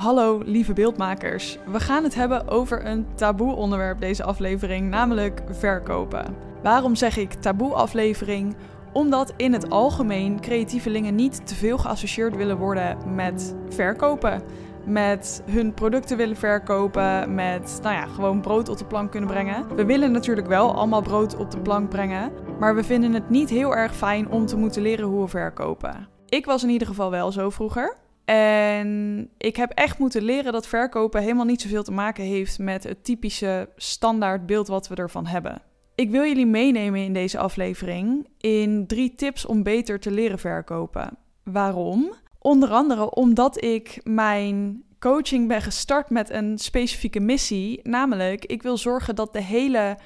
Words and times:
Hallo 0.00 0.42
lieve 0.44 0.72
beeldmakers. 0.72 1.58
We 1.66 1.80
gaan 1.80 2.04
het 2.04 2.14
hebben 2.14 2.48
over 2.48 2.86
een 2.86 3.06
taboe 3.14 3.54
onderwerp 3.54 4.00
deze 4.00 4.24
aflevering, 4.24 4.90
namelijk 4.90 5.42
verkopen. 5.50 6.36
Waarom 6.62 6.94
zeg 6.94 7.16
ik 7.16 7.32
taboe 7.32 7.72
aflevering? 7.72 8.56
Omdat 8.92 9.32
in 9.36 9.52
het 9.52 9.70
algemeen 9.70 10.40
creatievelingen 10.40 11.14
niet 11.14 11.46
te 11.46 11.54
veel 11.54 11.78
geassocieerd 11.78 12.36
willen 12.36 12.56
worden 12.56 13.14
met 13.14 13.54
verkopen. 13.68 14.42
Met 14.84 15.42
hun 15.50 15.74
producten 15.74 16.16
willen 16.16 16.36
verkopen, 16.36 17.34
met 17.34 17.78
nou 17.82 17.94
ja, 17.94 18.06
gewoon 18.06 18.40
brood 18.40 18.68
op 18.68 18.78
de 18.78 18.84
plank 18.84 19.10
kunnen 19.10 19.30
brengen. 19.30 19.76
We 19.76 19.84
willen 19.84 20.12
natuurlijk 20.12 20.46
wel 20.46 20.74
allemaal 20.74 21.02
brood 21.02 21.36
op 21.36 21.50
de 21.50 21.60
plank 21.60 21.88
brengen, 21.88 22.32
maar 22.58 22.74
we 22.74 22.84
vinden 22.84 23.12
het 23.12 23.30
niet 23.30 23.50
heel 23.50 23.76
erg 23.76 23.96
fijn 23.96 24.30
om 24.30 24.46
te 24.46 24.56
moeten 24.56 24.82
leren 24.82 25.06
hoe 25.06 25.22
we 25.22 25.28
verkopen. 25.28 26.08
Ik 26.26 26.44
was 26.44 26.62
in 26.62 26.70
ieder 26.70 26.86
geval 26.86 27.10
wel 27.10 27.32
zo 27.32 27.50
vroeger. 27.50 27.96
En 28.30 29.28
ik 29.38 29.56
heb 29.56 29.70
echt 29.70 29.98
moeten 29.98 30.22
leren 30.22 30.52
dat 30.52 30.66
verkopen 30.66 31.22
helemaal 31.22 31.44
niet 31.44 31.60
zoveel 31.60 31.82
te 31.82 31.92
maken 31.92 32.24
heeft 32.24 32.58
met 32.58 32.84
het 32.84 33.04
typische 33.04 33.68
standaard 33.76 34.46
beeld 34.46 34.68
wat 34.68 34.88
we 34.88 34.94
ervan 34.94 35.26
hebben. 35.26 35.62
Ik 35.94 36.10
wil 36.10 36.24
jullie 36.24 36.46
meenemen 36.46 37.00
in 37.00 37.12
deze 37.12 37.38
aflevering 37.38 38.28
in 38.40 38.86
drie 38.86 39.14
tips 39.14 39.46
om 39.46 39.62
beter 39.62 40.00
te 40.00 40.10
leren 40.10 40.38
verkopen. 40.38 41.18
Waarom? 41.44 42.12
Onder 42.38 42.70
andere 42.70 43.14
omdat 43.14 43.64
ik 43.64 44.00
mijn 44.04 44.82
coaching 44.98 45.48
ben 45.48 45.62
gestart 45.62 46.10
met 46.10 46.30
een 46.30 46.58
specifieke 46.58 47.20
missie, 47.20 47.80
namelijk 47.82 48.44
ik 48.44 48.62
wil 48.62 48.76
zorgen 48.76 49.14
dat 49.14 49.32
de 49.32 49.42
hele 49.42 49.98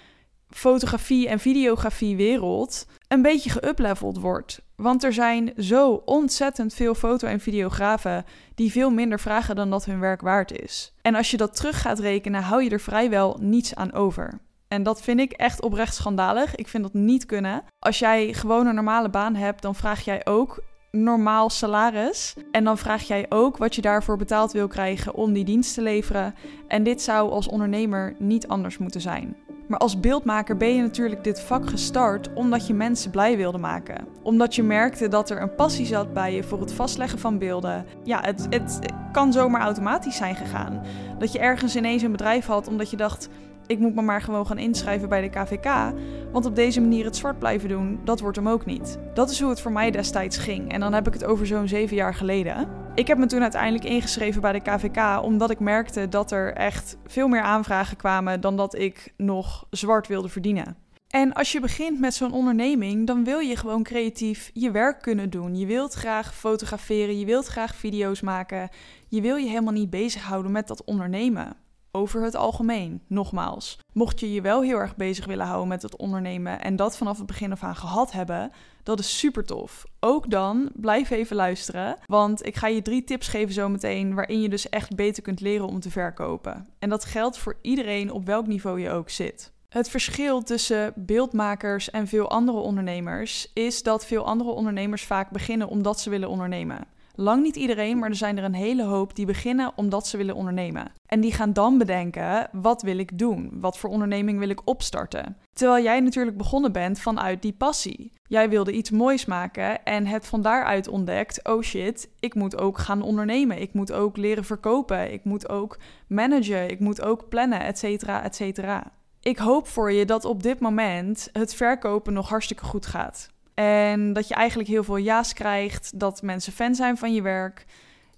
fotografie 0.48 1.29
en 1.29 1.38
videografie 1.38 2.16
wereld 2.16 2.87
een 3.09 3.23
beetje 3.23 3.51
geupleveld 3.51 4.18
wordt. 4.18 4.63
Want 4.77 5.05
er 5.05 5.12
zijn 5.12 5.52
zo 5.56 6.02
ontzettend 6.05 6.74
veel 6.74 6.95
foto- 6.95 7.27
en 7.27 7.41
videografen 7.41 8.24
die 8.55 8.73
veel 8.73 8.91
minder 8.91 9.20
vragen 9.20 9.56
dan 9.56 9.70
dat 9.70 9.84
hun 9.84 10.01
werk 10.01 10.20
waard 10.20 10.60
is. 10.60 10.95
En 11.02 11.15
als 11.15 11.30
je 11.30 11.37
dat 11.37 11.56
terug 11.56 11.80
gaat 11.80 11.98
rekenen, 11.98 12.42
hou 12.42 12.62
je 12.62 12.70
er 12.70 12.80
vrijwel 12.80 13.37
niets 13.41 13.74
aan 13.74 13.93
over. 13.93 14.40
En 14.68 14.82
dat 14.82 15.02
vind 15.02 15.21
ik 15.21 15.32
echt 15.32 15.63
oprecht 15.63 15.95
schandalig. 15.95 16.54
Ik 16.54 16.68
vind 16.68 16.82
dat 16.82 16.95
niet 16.95 17.26
kunnen. 17.26 17.65
Als 17.79 17.98
jij 17.98 18.32
gewoon 18.32 18.66
een 18.66 18.74
normale 18.74 19.10
baan 19.10 19.35
hebt, 19.35 19.63
dan 19.63 19.74
vraag 19.74 20.04
jij 20.04 20.26
ook 20.26 20.63
normaal 21.02 21.50
salaris. 21.50 22.34
En 22.50 22.64
dan 22.64 22.78
vraag 22.78 23.02
jij 23.02 23.26
ook 23.28 23.56
wat 23.56 23.74
je 23.74 23.82
daarvoor 23.82 24.16
betaald 24.16 24.52
wil 24.52 24.68
krijgen 24.68 25.14
om 25.14 25.32
die 25.32 25.45
dienst 25.45 25.74
te 25.74 25.82
leveren. 25.82 26.34
En 26.68 26.82
dit 26.82 27.02
zou 27.02 27.30
als 27.30 27.48
ondernemer 27.48 28.14
niet 28.18 28.48
anders 28.48 28.78
moeten 28.78 29.01
zijn. 29.01 29.36
Maar 29.68 29.78
als 29.78 30.01
beeldmaker 30.01 30.56
ben 30.56 30.74
je 30.74 30.82
natuurlijk 30.82 31.24
dit 31.24 31.40
vak 31.40 31.68
gestart 31.68 32.32
omdat 32.34 32.66
je 32.66 32.74
mensen 32.74 33.10
blij 33.10 33.36
wilde 33.36 33.59
maken. 33.59 34.06
Omdat 34.23 34.54
je 34.54 34.62
merkte 34.62 35.09
dat 35.09 35.30
er 35.30 35.42
een 35.42 35.54
passie 35.54 35.86
zat 35.86 36.12
bij 36.12 36.34
je 36.34 36.42
voor 36.42 36.60
het 36.60 36.73
vastleggen 36.73 37.18
van 37.18 37.38
beelden. 37.38 37.86
Ja, 38.02 38.20
het, 38.23 38.46
het 38.51 38.79
kan 39.12 39.32
zomaar 39.32 39.60
automatisch 39.60 40.16
zijn 40.16 40.36
gegaan. 40.36 40.82
Dat 41.18 41.32
je 41.32 41.38
ergens 41.38 41.76
ineens 41.76 42.02
een 42.02 42.12
bedrijf 42.12 42.46
had 42.46 42.68
omdat 42.68 42.90
je 42.90 42.96
dacht 42.96 43.29
ik 43.66 43.79
moet 43.79 43.95
me 43.95 44.02
maar 44.02 44.23
gewoon 44.23 44.46
gaan 44.46 44.59
inschrijven 44.59 45.09
bij 45.09 45.20
de 45.20 45.29
KVK. 45.29 45.95
Want 46.32 46.46
op 46.46 46.57
deze 46.57 46.80
manier 46.80 47.04
het 47.04 47.16
zwart 47.16 47.38
blijven 47.38 47.68
doen, 47.68 48.01
dat 48.04 48.20
wordt 48.20 48.37
hem 48.37 48.48
ook 48.48 48.66
niet. 48.66 48.98
Dat 49.15 49.30
is 49.30 49.40
hoe 49.40 49.51
het 49.51 49.60
voor 49.60 49.73
mij 49.73 49.90
destijds 49.90 50.37
ging. 50.37 50.73
En 50.73 50.80
dan 50.80 50.93
heb 50.93 51.07
ik 51.07 51.12
het 51.12 51.24
over 51.24 51.46
zo'n 51.46 51.68
zeven 51.68 51.96
jaar 51.96 52.15
geleden. 52.15 52.68
Ik 52.95 53.07
heb 53.07 53.18
me 53.18 53.26
toen 53.26 53.42
uiteindelijk 53.42 53.85
ingeschreven 53.85 54.40
bij 54.40 54.52
de 54.52 54.60
KVK 54.60 55.23
omdat 55.23 55.51
ik 55.51 55.60
merkte 55.60 56.09
dat 56.09 56.30
er 56.30 56.52
echt 56.52 56.96
veel 57.07 57.29
meer 57.29 57.42
aanvragen 57.42 57.96
kwamen 57.96 58.40
dan 58.40 58.57
dat 58.57 58.74
ik 58.79 59.12
nog 59.16 59.66
zwart 59.70 60.07
wilde 60.07 60.29
verdienen. 60.29 60.76
En 61.09 61.32
als 61.32 61.52
je 61.52 61.60
begint 61.60 62.01
met 62.01 62.15
zo'n 62.15 62.32
onderneming, 62.32 63.07
dan 63.07 63.24
wil 63.24 63.38
je 63.38 63.57
gewoon 63.57 63.82
creatief 63.82 64.50
je 64.53 64.70
werk 64.70 65.03
kunnen 65.03 65.31
doen. 65.31 65.56
Je 65.56 65.66
wilt 65.66 65.92
graag 65.92 66.34
fotograferen, 66.34 67.19
je 67.19 67.26
wilt 67.26 67.47
graag 67.47 67.75
video's 67.75 68.20
maken. 68.20 68.69
Je 69.09 69.20
wil 69.20 69.37
je 69.37 69.48
helemaal 69.48 69.72
niet 69.72 69.91
bezighouden 69.91 70.53
met 70.53 70.69
dat 70.69 70.84
ondernemen 70.84 71.56
over 71.94 72.22
het 72.22 72.37
algemeen. 72.37 73.03
Nogmaals, 73.06 73.78
mocht 73.92 74.20
je 74.20 74.32
je 74.32 74.41
wel 74.41 74.62
heel 74.62 74.78
erg 74.78 74.97
bezig 74.97 75.26
willen 75.26 75.47
houden 75.47 75.69
met 75.69 75.82
het 75.82 75.97
ondernemen 75.97 76.60
en 76.60 76.76
dat 76.76 76.97
vanaf 76.97 77.19
het 77.19 77.26
begin 77.26 77.53
af 77.53 77.62
aan 77.62 77.76
gehad 77.76 78.12
hebben, 78.12 78.52
dat 78.82 78.98
is 78.98 79.19
super 79.19 79.44
tof. 79.44 79.84
Ook 80.00 80.30
dan 80.30 80.70
blijf 80.74 81.10
even 81.10 81.36
luisteren, 81.36 81.96
want 82.06 82.46
ik 82.46 82.56
ga 82.56 82.66
je 82.66 82.82
drie 82.82 83.04
tips 83.04 83.28
geven 83.28 83.54
zometeen 83.54 84.14
waarin 84.14 84.41
je 84.41 84.48
dus 84.48 84.69
echt 84.69 84.96
beter 84.96 85.22
kunt 85.22 85.41
leren 85.41 85.66
om 85.66 85.80
te 85.80 85.91
verkopen. 85.91 86.66
En 86.78 86.88
dat 86.88 87.04
geldt 87.04 87.38
voor 87.38 87.58
iedereen 87.62 88.12
op 88.12 88.26
welk 88.26 88.46
niveau 88.46 88.80
je 88.80 88.90
ook 88.90 89.10
zit. 89.10 89.52
Het 89.69 89.88
verschil 89.88 90.42
tussen 90.42 90.92
beeldmakers 90.96 91.90
en 91.90 92.06
veel 92.06 92.30
andere 92.30 92.58
ondernemers 92.58 93.50
is 93.54 93.82
dat 93.82 94.06
veel 94.06 94.26
andere 94.26 94.50
ondernemers 94.50 95.04
vaak 95.04 95.30
beginnen 95.30 95.69
omdat 95.69 96.00
ze 96.00 96.10
willen 96.10 96.28
ondernemen. 96.28 96.86
Lang 97.16 97.42
niet 97.42 97.56
iedereen, 97.56 97.98
maar 97.98 98.08
er 98.08 98.16
zijn 98.16 98.38
er 98.38 98.44
een 98.44 98.54
hele 98.54 98.82
hoop 98.82 99.16
die 99.16 99.26
beginnen 99.26 99.72
omdat 99.76 100.06
ze 100.06 100.16
willen 100.16 100.34
ondernemen. 100.34 100.92
En 101.06 101.20
die 101.20 101.32
gaan 101.32 101.52
dan 101.52 101.78
bedenken: 101.78 102.48
wat 102.52 102.82
wil 102.82 102.98
ik 102.98 103.19
doen? 103.19 103.50
Wat 103.60 103.78
voor 103.78 103.91
onderneming 103.91 104.38
wil 104.38 104.48
ik 104.48 104.69
opstarten? 104.69 105.36
Terwijl 105.52 105.82
jij 105.82 106.00
natuurlijk 106.00 106.36
begonnen 106.36 106.72
bent 106.72 107.00
vanuit 107.00 107.42
die 107.42 107.52
passie. 107.52 108.12
Jij 108.28 108.48
wilde 108.48 108.72
iets 108.72 108.91
moois 108.91 109.25
maken 109.25 109.84
en 109.84 110.06
hebt 110.06 110.26
van 110.26 110.42
daaruit 110.42 110.88
ontdekt: 110.88 111.48
oh 111.48 111.62
shit, 111.62 112.10
ik 112.20 112.34
moet 112.34 112.58
ook 112.58 112.78
gaan 112.78 113.02
ondernemen. 113.02 113.60
Ik 113.60 113.72
moet 113.72 113.92
ook 113.92 114.16
leren 114.16 114.44
verkopen. 114.44 115.12
Ik 115.12 115.25
moet 115.25 115.48
ook 115.48 115.78
managen. 116.06 116.70
Ik 116.70 116.81
moet 116.81 117.02
ook 117.02 117.28
plannen, 117.28 117.60
et 117.60 117.78
cetera, 117.78 118.22
et 118.22 118.34
cetera. 118.34 118.92
Ik 119.20 119.38
hoop 119.38 119.69
voor 119.69 119.92
je 119.92 120.04
dat 120.04 120.25
op 120.25 120.42
dit 120.42 120.60
moment 120.60 121.28
het 121.32 121.54
verkopen 121.54 122.12
nog 122.12 122.28
hartstikke 122.28 122.64
goed 122.64 122.86
gaat. 122.86 123.32
En 123.54 124.12
dat 124.12 124.28
je 124.28 124.34
eigenlijk 124.34 124.69
heel 124.69 124.84
veel 124.84 124.98
ja's 124.98 125.32
krijgt, 125.32 125.98
dat 125.98 126.22
mensen 126.22 126.53
fan 126.53 126.75
zijn 126.75 126.97
van 126.97 127.15
je 127.15 127.22
werk 127.22 127.65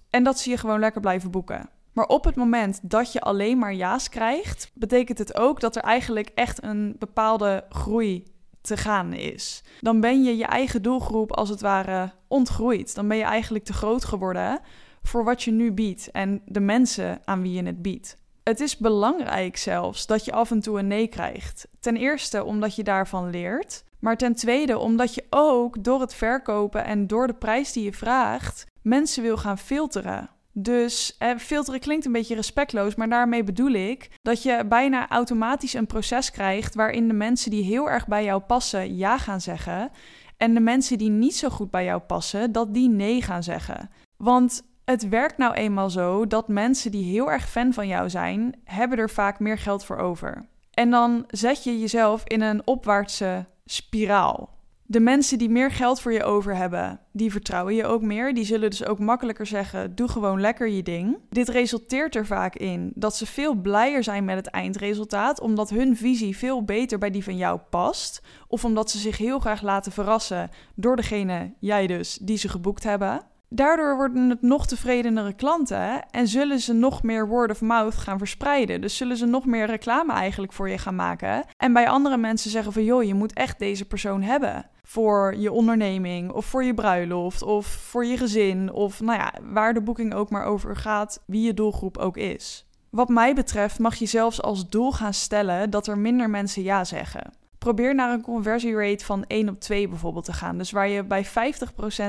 en 0.09 0.23
dat 0.23 0.39
ze 0.39 0.49
je 0.49 0.57
gewoon 0.57 0.79
lekker 0.79 1.01
blijven 1.01 1.31
boeken. 1.31 1.69
Maar 1.93 2.05
op 2.05 2.23
het 2.23 2.35
moment 2.35 2.79
dat 2.81 3.11
je 3.11 3.21
alleen 3.21 3.57
maar 3.57 3.73
ja's 3.73 4.09
krijgt, 4.09 4.71
betekent 4.73 5.17
het 5.17 5.37
ook 5.37 5.59
dat 5.59 5.75
er 5.75 5.81
eigenlijk 5.81 6.31
echt 6.35 6.63
een 6.63 6.95
bepaalde 6.99 7.65
groei 7.69 8.23
te 8.61 8.77
gaan 8.77 9.13
is. 9.13 9.63
Dan 9.81 9.99
ben 9.99 10.23
je 10.23 10.37
je 10.37 10.45
eigen 10.45 10.81
doelgroep 10.81 11.31
als 11.31 11.49
het 11.49 11.61
ware 11.61 12.11
ontgroeid. 12.27 12.95
Dan 12.95 13.07
ben 13.07 13.17
je 13.17 13.23
eigenlijk 13.23 13.65
te 13.65 13.73
groot 13.73 14.05
geworden 14.05 14.59
voor 15.03 15.23
wat 15.23 15.43
je 15.43 15.51
nu 15.51 15.71
biedt 15.71 16.11
en 16.11 16.41
de 16.45 16.59
mensen 16.59 17.21
aan 17.25 17.41
wie 17.41 17.53
je 17.53 17.63
het 17.63 17.81
biedt. 17.81 18.17
Het 18.43 18.59
is 18.59 18.77
belangrijk 18.77 19.57
zelfs 19.57 20.05
dat 20.05 20.25
je 20.25 20.31
af 20.31 20.51
en 20.51 20.59
toe 20.59 20.79
een 20.79 20.87
nee 20.87 21.07
krijgt. 21.07 21.67
Ten 21.79 21.95
eerste 21.95 22.43
omdat 22.43 22.75
je 22.75 22.83
daarvan 22.83 23.29
leert. 23.29 23.83
Maar 23.99 24.17
ten 24.17 24.35
tweede 24.35 24.77
omdat 24.77 25.15
je 25.15 25.25
ook 25.29 25.83
door 25.83 26.01
het 26.01 26.13
verkopen 26.13 26.85
en 26.85 27.07
door 27.07 27.27
de 27.27 27.33
prijs 27.33 27.71
die 27.71 27.83
je 27.83 27.93
vraagt, 27.93 28.65
mensen 28.81 29.23
wil 29.23 29.37
gaan 29.37 29.57
filteren. 29.57 30.29
Dus 30.51 31.15
eh, 31.17 31.35
filteren 31.37 31.79
klinkt 31.79 32.05
een 32.05 32.11
beetje 32.11 32.35
respectloos, 32.35 32.95
maar 32.95 33.09
daarmee 33.09 33.43
bedoel 33.43 33.71
ik 33.71 34.09
dat 34.21 34.43
je 34.43 34.65
bijna 34.69 35.09
automatisch 35.09 35.73
een 35.73 35.85
proces 35.85 36.31
krijgt 36.31 36.75
waarin 36.75 37.07
de 37.07 37.13
mensen 37.13 37.51
die 37.51 37.63
heel 37.63 37.89
erg 37.89 38.07
bij 38.07 38.23
jou 38.23 38.41
passen 38.41 38.95
ja 38.95 39.17
gaan 39.17 39.41
zeggen 39.41 39.91
en 40.37 40.53
de 40.53 40.59
mensen 40.59 40.97
die 40.97 41.09
niet 41.09 41.35
zo 41.35 41.49
goed 41.49 41.71
bij 41.71 41.83
jou 41.83 41.99
passen, 41.99 42.51
dat 42.51 42.73
die 42.73 42.89
nee 42.89 43.21
gaan 43.21 43.43
zeggen. 43.43 43.89
Want 44.17 44.63
het 44.85 45.09
werkt 45.09 45.37
nou 45.37 45.53
eenmaal 45.53 45.89
zo 45.89 46.27
dat 46.27 46.47
mensen 46.47 46.91
die 46.91 47.11
heel 47.11 47.31
erg 47.31 47.49
fan 47.49 47.73
van 47.73 47.87
jou 47.87 48.09
zijn, 48.09 48.55
hebben 48.63 48.97
er 48.97 49.09
vaak 49.09 49.39
meer 49.39 49.57
geld 49.57 49.85
voor 49.85 49.97
over. 49.97 50.45
En 50.71 50.91
dan 50.91 51.23
zet 51.27 51.63
je 51.63 51.79
jezelf 51.79 52.23
in 52.23 52.41
een 52.41 52.67
opwaartse 52.67 53.45
spiraal. 53.67 54.55
De 54.89 54.99
mensen 54.99 55.37
die 55.37 55.49
meer 55.49 55.71
geld 55.71 56.01
voor 56.01 56.13
je 56.13 56.23
over 56.23 56.55
hebben, 56.55 56.99
die 57.11 57.31
vertrouwen 57.31 57.75
je 57.75 57.85
ook 57.85 58.01
meer. 58.01 58.33
Die 58.33 58.45
zullen 58.45 58.69
dus 58.69 58.85
ook 58.85 58.99
makkelijker 58.99 59.45
zeggen: 59.45 59.95
doe 59.95 60.07
gewoon 60.07 60.41
lekker 60.41 60.67
je 60.67 60.83
ding. 60.83 61.17
Dit 61.29 61.49
resulteert 61.49 62.15
er 62.15 62.25
vaak 62.25 62.55
in 62.55 62.91
dat 62.95 63.15
ze 63.15 63.25
veel 63.25 63.55
blijer 63.55 64.03
zijn 64.03 64.25
met 64.25 64.35
het 64.35 64.47
eindresultaat, 64.47 65.39
omdat 65.39 65.69
hun 65.69 65.97
visie 65.97 66.37
veel 66.37 66.63
beter 66.63 66.97
bij 66.97 67.11
die 67.11 67.23
van 67.23 67.37
jou 67.37 67.59
past. 67.69 68.21
Of 68.47 68.65
omdat 68.65 68.91
ze 68.91 68.97
zich 68.97 69.17
heel 69.17 69.39
graag 69.39 69.61
laten 69.61 69.91
verrassen 69.91 70.49
door 70.75 70.95
degene, 70.95 71.53
jij 71.59 71.87
dus, 71.87 72.17
die 72.21 72.37
ze 72.37 72.49
geboekt 72.49 72.83
hebben. 72.83 73.21
Daardoor 73.49 73.95
worden 73.95 74.29
het 74.29 74.41
nog 74.41 74.67
tevredenere 74.67 75.33
klanten 75.33 76.09
en 76.09 76.27
zullen 76.27 76.59
ze 76.59 76.73
nog 76.73 77.03
meer 77.03 77.27
word 77.27 77.51
of 77.51 77.61
mouth 77.61 77.95
gaan 77.95 78.17
verspreiden. 78.17 78.81
Dus 78.81 78.97
zullen 78.97 79.17
ze 79.17 79.25
nog 79.25 79.45
meer 79.45 79.65
reclame 79.65 80.13
eigenlijk 80.13 80.53
voor 80.53 80.69
je 80.69 80.77
gaan 80.77 80.95
maken. 80.95 81.45
En 81.57 81.73
bij 81.73 81.89
andere 81.89 82.17
mensen 82.17 82.51
zeggen 82.51 82.73
van 82.73 82.83
joh, 82.83 83.03
je 83.03 83.13
moet 83.13 83.33
echt 83.33 83.59
deze 83.59 83.85
persoon 83.85 84.21
hebben. 84.21 84.69
Voor 84.83 85.35
je 85.37 85.51
onderneming 85.51 86.31
of 86.31 86.45
voor 86.45 86.63
je 86.63 86.73
bruiloft 86.73 87.41
of 87.41 87.67
voor 87.67 88.05
je 88.05 88.17
gezin 88.17 88.71
of 88.71 89.01
nou 89.01 89.19
ja, 89.19 89.33
waar 89.43 89.73
de 89.73 89.81
boeking 89.81 90.13
ook 90.13 90.29
maar 90.29 90.45
over 90.45 90.75
gaat, 90.75 91.23
wie 91.25 91.45
je 91.45 91.53
doelgroep 91.53 91.97
ook 91.97 92.17
is. 92.17 92.65
Wat 92.89 93.09
mij 93.09 93.35
betreft 93.35 93.79
mag 93.79 93.95
je 93.95 94.05
zelfs 94.05 94.41
als 94.41 94.69
doel 94.69 94.91
gaan 94.91 95.13
stellen 95.13 95.69
dat 95.69 95.87
er 95.87 95.97
minder 95.97 96.29
mensen 96.29 96.63
ja 96.63 96.83
zeggen 96.83 97.33
probeer 97.73 97.95
naar 97.95 98.13
een 98.13 98.21
conversierate 98.21 99.05
van 99.05 99.25
1 99.27 99.49
op 99.49 99.59
2 99.59 99.87
bijvoorbeeld 99.87 100.25
te 100.25 100.33
gaan. 100.33 100.57
Dus 100.57 100.71
waar 100.71 100.87
je 100.87 101.03
bij 101.03 101.25
50% 101.25 101.29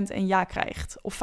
een 0.09 0.27
ja 0.27 0.45
krijgt. 0.45 0.97
Of 1.03 1.21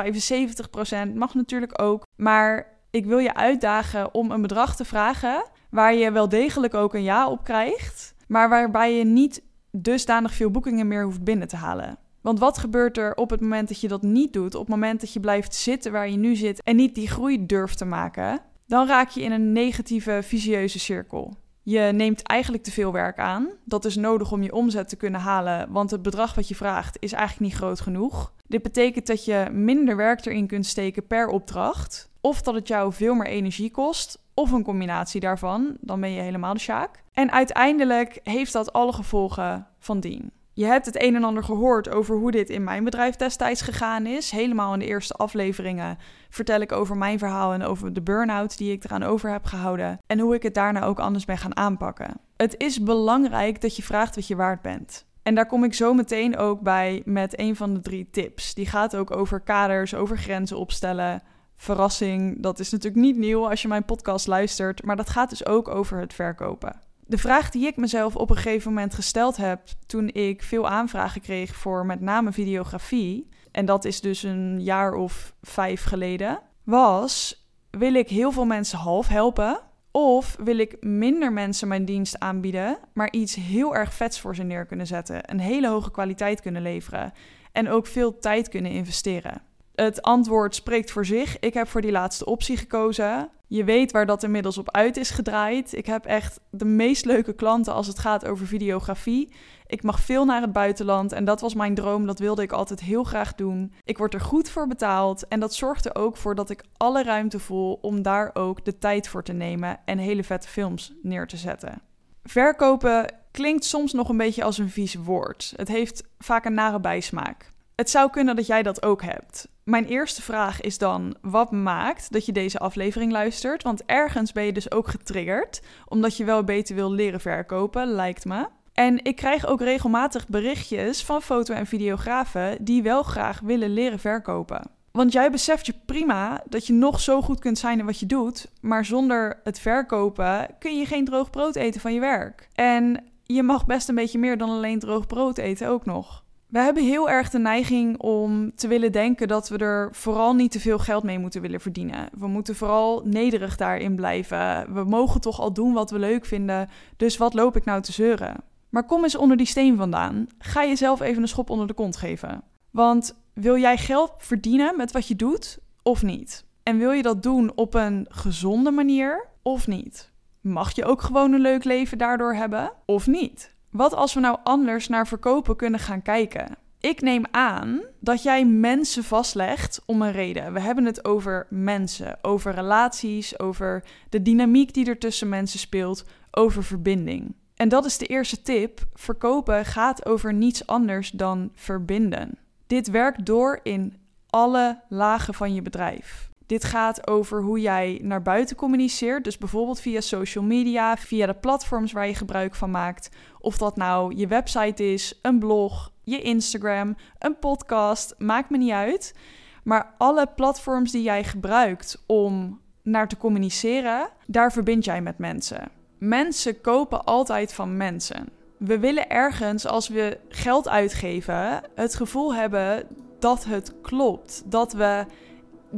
75% 1.09 1.13
mag 1.13 1.33
natuurlijk 1.33 1.81
ook. 1.81 2.05
Maar 2.15 2.67
ik 2.89 3.05
wil 3.05 3.17
je 3.17 3.33
uitdagen 3.33 4.13
om 4.13 4.31
een 4.31 4.41
bedrag 4.41 4.75
te 4.75 4.85
vragen 4.85 5.45
waar 5.69 5.93
je 5.93 6.11
wel 6.11 6.29
degelijk 6.29 6.73
ook 6.73 6.93
een 6.93 7.03
ja 7.03 7.29
op 7.29 7.43
krijgt. 7.43 8.15
Maar 8.27 8.49
waarbij 8.49 8.97
je 8.97 9.05
niet 9.05 9.43
dusdanig 9.71 10.33
veel 10.33 10.51
boekingen 10.51 10.87
meer 10.87 11.03
hoeft 11.03 11.23
binnen 11.23 11.47
te 11.47 11.55
halen. 11.55 11.97
Want 12.21 12.39
wat 12.39 12.57
gebeurt 12.57 12.97
er 12.97 13.15
op 13.15 13.29
het 13.29 13.41
moment 13.41 13.67
dat 13.67 13.81
je 13.81 13.87
dat 13.87 14.01
niet 14.01 14.33
doet, 14.33 14.55
op 14.55 14.61
het 14.61 14.69
moment 14.69 14.99
dat 14.99 15.13
je 15.13 15.19
blijft 15.19 15.55
zitten 15.55 15.91
waar 15.91 16.09
je 16.09 16.17
nu 16.17 16.35
zit 16.35 16.63
en 16.63 16.75
niet 16.75 16.95
die 16.95 17.07
groei 17.07 17.45
durft 17.45 17.77
te 17.77 17.85
maken? 17.85 18.39
Dan 18.67 18.87
raak 18.87 19.09
je 19.09 19.21
in 19.21 19.31
een 19.31 19.51
negatieve, 19.51 20.19
visieuze 20.23 20.79
cirkel. 20.79 21.33
Je 21.67 21.79
neemt 21.79 22.23
eigenlijk 22.23 22.63
te 22.63 22.71
veel 22.71 22.91
werk 22.91 23.19
aan. 23.19 23.49
Dat 23.63 23.85
is 23.85 23.95
nodig 23.95 24.31
om 24.31 24.43
je 24.43 24.53
omzet 24.53 24.89
te 24.89 24.95
kunnen 24.95 25.19
halen, 25.21 25.71
want 25.71 25.91
het 25.91 26.01
bedrag 26.01 26.35
wat 26.35 26.47
je 26.47 26.55
vraagt 26.55 26.97
is 26.99 27.11
eigenlijk 27.11 27.51
niet 27.51 27.59
groot 27.61 27.79
genoeg. 27.79 28.33
Dit 28.47 28.61
betekent 28.61 29.07
dat 29.07 29.25
je 29.25 29.47
minder 29.51 29.95
werk 29.95 30.25
erin 30.25 30.47
kunt 30.47 30.65
steken 30.65 31.07
per 31.07 31.27
opdracht, 31.27 32.09
of 32.21 32.41
dat 32.41 32.53
het 32.53 32.67
jou 32.67 32.93
veel 32.93 33.13
meer 33.13 33.27
energie 33.27 33.71
kost, 33.71 34.19
of 34.33 34.51
een 34.51 34.63
combinatie 34.63 35.19
daarvan. 35.19 35.77
Dan 35.79 35.99
ben 35.99 36.11
je 36.11 36.21
helemaal 36.21 36.53
de 36.53 36.59
sjaak. 36.59 37.03
En 37.13 37.31
uiteindelijk 37.31 38.19
heeft 38.23 38.53
dat 38.53 38.73
alle 38.73 38.93
gevolgen 38.93 39.67
van 39.79 39.99
dien. 39.99 40.31
Je 40.57 40.65
hebt 40.65 40.85
het 40.85 41.01
een 41.01 41.15
en 41.15 41.23
ander 41.23 41.43
gehoord 41.43 41.89
over 41.89 42.15
hoe 42.15 42.31
dit 42.31 42.49
in 42.49 42.63
mijn 42.63 42.83
bedrijf 42.83 43.15
destijds 43.15 43.61
gegaan 43.61 44.05
is. 44.05 44.31
Helemaal 44.31 44.73
in 44.73 44.79
de 44.79 44.85
eerste 44.85 45.13
afleveringen 45.13 45.97
vertel 46.29 46.59
ik 46.59 46.71
over 46.71 46.97
mijn 46.97 47.19
verhaal 47.19 47.53
en 47.53 47.63
over 47.63 47.93
de 47.93 48.01
burn-out 48.01 48.57
die 48.57 48.71
ik 48.71 48.83
eraan 48.83 49.03
over 49.03 49.31
heb 49.31 49.45
gehouden. 49.45 49.99
En 50.07 50.19
hoe 50.19 50.35
ik 50.35 50.43
het 50.43 50.53
daarna 50.53 50.83
ook 50.83 50.99
anders 50.99 51.25
ben 51.25 51.37
gaan 51.37 51.57
aanpakken. 51.57 52.19
Het 52.37 52.55
is 52.57 52.83
belangrijk 52.83 53.61
dat 53.61 53.75
je 53.75 53.83
vraagt 53.83 54.15
wat 54.15 54.27
je 54.27 54.35
waard 54.35 54.61
bent. 54.61 55.05
En 55.23 55.35
daar 55.35 55.47
kom 55.47 55.63
ik 55.63 55.73
zo 55.73 55.93
meteen 55.93 56.37
ook 56.37 56.61
bij 56.61 57.01
met 57.05 57.39
een 57.39 57.55
van 57.55 57.73
de 57.73 57.81
drie 57.81 58.09
tips. 58.11 58.53
Die 58.53 58.67
gaat 58.67 58.95
ook 58.95 59.11
over 59.11 59.39
kaders, 59.39 59.93
over 59.93 60.17
grenzen 60.17 60.57
opstellen. 60.57 61.23
Verrassing, 61.55 62.41
dat 62.41 62.59
is 62.59 62.71
natuurlijk 62.71 63.01
niet 63.03 63.17
nieuw 63.17 63.49
als 63.49 63.61
je 63.61 63.67
mijn 63.67 63.85
podcast 63.85 64.27
luistert, 64.27 64.83
maar 64.83 64.95
dat 64.95 65.09
gaat 65.09 65.29
dus 65.29 65.45
ook 65.45 65.67
over 65.67 65.99
het 65.99 66.13
verkopen. 66.13 66.84
De 67.07 67.17
vraag 67.17 67.49
die 67.49 67.67
ik 67.67 67.77
mezelf 67.77 68.15
op 68.15 68.29
een 68.29 68.35
gegeven 68.35 68.73
moment 68.73 68.93
gesteld 68.93 69.37
heb 69.37 69.61
toen 69.85 70.09
ik 70.13 70.43
veel 70.43 70.67
aanvragen 70.67 71.21
kreeg 71.21 71.55
voor 71.55 71.85
met 71.85 72.01
name 72.01 72.31
videografie, 72.31 73.29
en 73.51 73.65
dat 73.65 73.85
is 73.85 74.01
dus 74.01 74.23
een 74.23 74.63
jaar 74.63 74.93
of 74.93 75.35
vijf 75.41 75.83
geleden, 75.83 76.39
was: 76.63 77.45
wil 77.69 77.93
ik 77.93 78.09
heel 78.09 78.31
veel 78.31 78.45
mensen 78.45 78.77
half 78.77 79.07
helpen? 79.07 79.59
Of 79.91 80.35
wil 80.43 80.57
ik 80.57 80.77
minder 80.79 81.33
mensen 81.33 81.67
mijn 81.67 81.85
dienst 81.85 82.19
aanbieden, 82.19 82.77
maar 82.93 83.11
iets 83.11 83.35
heel 83.35 83.75
erg 83.75 83.93
vets 83.93 84.19
voor 84.19 84.35
ze 84.35 84.43
neer 84.43 84.65
kunnen 84.65 84.87
zetten, 84.87 85.31
een 85.31 85.39
hele 85.39 85.67
hoge 85.67 85.91
kwaliteit 85.91 86.41
kunnen 86.41 86.61
leveren 86.61 87.13
en 87.51 87.69
ook 87.69 87.87
veel 87.87 88.17
tijd 88.17 88.49
kunnen 88.49 88.71
investeren? 88.71 89.41
Het 89.75 90.01
antwoord 90.01 90.55
spreekt 90.55 90.91
voor 90.91 91.05
zich. 91.05 91.39
Ik 91.39 91.53
heb 91.53 91.67
voor 91.67 91.81
die 91.81 91.91
laatste 91.91 92.25
optie 92.25 92.57
gekozen. 92.57 93.29
Je 93.47 93.63
weet 93.63 93.91
waar 93.91 94.05
dat 94.05 94.23
inmiddels 94.23 94.57
op 94.57 94.71
uit 94.71 94.97
is 94.97 95.09
gedraaid. 95.09 95.73
Ik 95.73 95.85
heb 95.85 96.05
echt 96.05 96.39
de 96.49 96.65
meest 96.65 97.05
leuke 97.05 97.33
klanten 97.33 97.73
als 97.73 97.87
het 97.87 97.99
gaat 97.99 98.25
over 98.25 98.47
videografie. 98.47 99.33
Ik 99.67 99.83
mag 99.83 99.99
veel 99.99 100.25
naar 100.25 100.41
het 100.41 100.53
buitenland 100.53 101.11
en 101.11 101.25
dat 101.25 101.41
was 101.41 101.53
mijn 101.53 101.73
droom. 101.73 102.05
Dat 102.05 102.19
wilde 102.19 102.41
ik 102.41 102.51
altijd 102.51 102.79
heel 102.79 103.03
graag 103.03 103.35
doen. 103.35 103.73
Ik 103.83 103.97
word 103.97 104.13
er 104.13 104.21
goed 104.21 104.49
voor 104.49 104.67
betaald 104.67 105.27
en 105.27 105.39
dat 105.39 105.53
zorgt 105.53 105.85
er 105.85 105.95
ook 105.95 106.17
voor 106.17 106.35
dat 106.35 106.49
ik 106.49 106.63
alle 106.77 107.03
ruimte 107.03 107.39
voel 107.39 107.79
om 107.81 108.01
daar 108.01 108.29
ook 108.33 108.65
de 108.65 108.77
tijd 108.77 109.07
voor 109.07 109.23
te 109.23 109.33
nemen 109.33 109.79
en 109.85 109.97
hele 109.97 110.23
vette 110.23 110.47
films 110.47 110.93
neer 111.01 111.27
te 111.27 111.37
zetten. 111.37 111.81
Verkopen 112.23 113.13
klinkt 113.31 113.65
soms 113.65 113.93
nog 113.93 114.09
een 114.09 114.17
beetje 114.17 114.43
als 114.43 114.57
een 114.57 114.69
vies 114.69 114.95
woord. 114.95 115.53
Het 115.55 115.67
heeft 115.67 116.03
vaak 116.17 116.45
een 116.45 116.53
nare 116.53 116.79
bijsmaak. 116.79 117.53
Het 117.75 117.89
zou 117.89 118.09
kunnen 118.09 118.35
dat 118.35 118.47
jij 118.47 118.63
dat 118.63 118.83
ook 118.83 119.03
hebt. 119.03 119.47
Mijn 119.65 119.85
eerste 119.85 120.21
vraag 120.21 120.61
is 120.61 120.77
dan: 120.77 121.15
wat 121.21 121.51
maakt 121.51 122.11
dat 122.11 122.25
je 122.25 122.31
deze 122.31 122.59
aflevering 122.59 123.11
luistert? 123.11 123.63
Want 123.63 123.85
ergens 123.85 124.31
ben 124.31 124.43
je 124.43 124.53
dus 124.53 124.71
ook 124.71 124.87
getriggerd, 124.87 125.61
omdat 125.87 126.17
je 126.17 126.23
wel 126.23 126.43
beter 126.43 126.75
wil 126.75 126.91
leren 126.91 127.19
verkopen, 127.19 127.87
lijkt 127.87 128.25
me. 128.25 128.47
En 128.73 129.03
ik 129.03 129.15
krijg 129.15 129.45
ook 129.45 129.61
regelmatig 129.61 130.27
berichtjes 130.27 131.03
van 131.03 131.21
foto- 131.21 131.53
en 131.53 131.65
videografen 131.65 132.65
die 132.65 132.83
wel 132.83 133.03
graag 133.03 133.39
willen 133.39 133.73
leren 133.73 133.99
verkopen. 133.99 134.69
Want 134.91 135.11
jij 135.11 135.31
beseft 135.31 135.65
je 135.65 135.73
prima 135.85 136.43
dat 136.49 136.67
je 136.67 136.73
nog 136.73 136.99
zo 136.99 137.21
goed 137.21 137.39
kunt 137.39 137.57
zijn 137.57 137.79
in 137.79 137.85
wat 137.85 137.99
je 137.99 138.05
doet, 138.05 138.47
maar 138.61 138.85
zonder 138.85 139.39
het 139.43 139.59
verkopen 139.59 140.47
kun 140.59 140.77
je 140.77 140.85
geen 140.85 141.05
droog 141.05 141.29
brood 141.29 141.55
eten 141.55 141.81
van 141.81 141.93
je 141.93 141.99
werk. 141.99 142.47
En 142.53 143.03
je 143.23 143.43
mag 143.43 143.65
best 143.65 143.89
een 143.89 143.95
beetje 143.95 144.19
meer 144.19 144.37
dan 144.37 144.49
alleen 144.49 144.79
droog 144.79 145.07
brood 145.07 145.37
eten 145.37 145.67
ook 145.67 145.85
nog. 145.85 146.23
We 146.55 146.61
hebben 146.61 146.83
heel 146.83 147.09
erg 147.09 147.29
de 147.29 147.39
neiging 147.39 147.97
om 147.97 148.55
te 148.55 148.67
willen 148.67 148.91
denken 148.91 149.27
dat 149.27 149.49
we 149.49 149.57
er 149.57 149.89
vooral 149.91 150.33
niet 150.33 150.51
te 150.51 150.59
veel 150.59 150.79
geld 150.79 151.03
mee 151.03 151.19
moeten 151.19 151.41
willen 151.41 151.61
verdienen. 151.61 152.09
We 152.17 152.27
moeten 152.27 152.55
vooral 152.55 153.01
nederig 153.05 153.57
daarin 153.57 153.95
blijven. 153.95 154.73
We 154.73 154.83
mogen 154.83 155.21
toch 155.21 155.39
al 155.39 155.53
doen 155.53 155.73
wat 155.73 155.91
we 155.91 155.99
leuk 155.99 156.25
vinden, 156.25 156.69
dus 156.97 157.17
wat 157.17 157.33
loop 157.33 157.55
ik 157.55 157.65
nou 157.65 157.81
te 157.81 157.91
zeuren? 157.91 158.35
Maar 158.69 158.85
kom 158.85 159.03
eens 159.03 159.15
onder 159.15 159.37
die 159.37 159.45
steen 159.45 159.77
vandaan. 159.77 160.27
Ga 160.37 160.65
jezelf 160.65 161.01
even 161.01 161.21
een 161.21 161.27
schop 161.27 161.49
onder 161.49 161.67
de 161.67 161.73
kont 161.73 161.97
geven. 161.97 162.43
Want 162.71 163.15
wil 163.33 163.57
jij 163.57 163.77
geld 163.77 164.13
verdienen 164.17 164.77
met 164.77 164.91
wat 164.91 165.07
je 165.07 165.15
doet 165.15 165.59
of 165.81 166.03
niet? 166.03 166.45
En 166.63 166.77
wil 166.77 166.91
je 166.91 167.01
dat 167.01 167.23
doen 167.23 167.51
op 167.55 167.73
een 167.73 168.05
gezonde 168.09 168.71
manier 168.71 169.27
of 169.41 169.67
niet? 169.67 170.11
Mag 170.41 170.75
je 170.75 170.85
ook 170.85 171.01
gewoon 171.01 171.33
een 171.33 171.41
leuk 171.41 171.63
leven 171.63 171.97
daardoor 171.97 172.33
hebben 172.33 172.71
of 172.85 173.07
niet? 173.07 173.54
Wat 173.75 173.93
als 173.93 174.13
we 174.13 174.19
nou 174.19 174.37
anders 174.43 174.87
naar 174.87 175.07
verkopen 175.07 175.55
kunnen 175.55 175.79
gaan 175.79 176.01
kijken? 176.01 176.57
Ik 176.79 177.01
neem 177.01 177.23
aan 177.31 177.81
dat 177.99 178.23
jij 178.23 178.45
mensen 178.45 179.03
vastlegt 179.03 179.81
om 179.85 180.01
een 180.01 180.11
reden. 180.11 180.53
We 180.53 180.59
hebben 180.59 180.85
het 180.85 181.05
over 181.05 181.47
mensen, 181.49 182.17
over 182.21 182.53
relaties, 182.53 183.39
over 183.39 183.83
de 184.09 184.21
dynamiek 184.21 184.73
die 184.73 184.85
er 184.85 184.97
tussen 184.97 185.29
mensen 185.29 185.59
speelt, 185.59 186.05
over 186.31 186.63
verbinding. 186.63 187.35
En 187.55 187.69
dat 187.69 187.85
is 187.85 187.97
de 187.97 188.05
eerste 188.05 188.41
tip. 188.41 188.85
Verkopen 188.93 189.65
gaat 189.65 190.05
over 190.05 190.33
niets 190.33 190.67
anders 190.67 191.09
dan 191.11 191.51
verbinden. 191.53 192.37
Dit 192.67 192.89
werkt 192.89 193.25
door 193.25 193.59
in 193.63 193.93
alle 194.29 194.79
lagen 194.89 195.33
van 195.33 195.53
je 195.53 195.61
bedrijf. 195.61 196.29
Dit 196.45 196.63
gaat 196.63 197.07
over 197.07 197.41
hoe 197.41 197.59
jij 197.59 197.99
naar 198.03 198.21
buiten 198.21 198.55
communiceert. 198.55 199.23
Dus 199.23 199.37
bijvoorbeeld 199.37 199.79
via 199.79 200.01
social 200.01 200.43
media, 200.43 200.97
via 200.97 201.25
de 201.25 201.33
platforms 201.33 201.91
waar 201.91 202.07
je 202.07 202.15
gebruik 202.15 202.55
van 202.55 202.71
maakt. 202.71 203.09
Of 203.39 203.57
dat 203.57 203.75
nou 203.75 204.15
je 204.15 204.27
website 204.27 204.93
is, 204.93 205.19
een 205.21 205.39
blog, 205.39 205.91
je 206.03 206.21
Instagram, 206.21 206.95
een 207.19 207.39
podcast, 207.39 208.15
maakt 208.17 208.49
me 208.49 208.57
niet 208.57 208.71
uit. 208.71 209.15
Maar 209.63 209.93
alle 209.97 210.27
platforms 210.35 210.91
die 210.91 211.03
jij 211.03 211.23
gebruikt 211.23 212.03
om 212.05 212.59
naar 212.83 213.07
te 213.07 213.17
communiceren, 213.17 214.09
daar 214.27 214.51
verbind 214.51 214.85
jij 214.85 215.01
met 215.01 215.17
mensen. 215.17 215.69
Mensen 215.97 216.61
kopen 216.61 217.05
altijd 217.05 217.53
van 217.53 217.77
mensen. 217.77 218.29
We 218.57 218.79
willen 218.79 219.09
ergens, 219.09 219.67
als 219.67 219.87
we 219.87 220.19
geld 220.29 220.67
uitgeven, 220.67 221.61
het 221.75 221.95
gevoel 221.95 222.35
hebben 222.35 222.87
dat 223.19 223.45
het 223.45 223.73
klopt. 223.81 224.43
Dat 224.45 224.73
we 224.73 225.05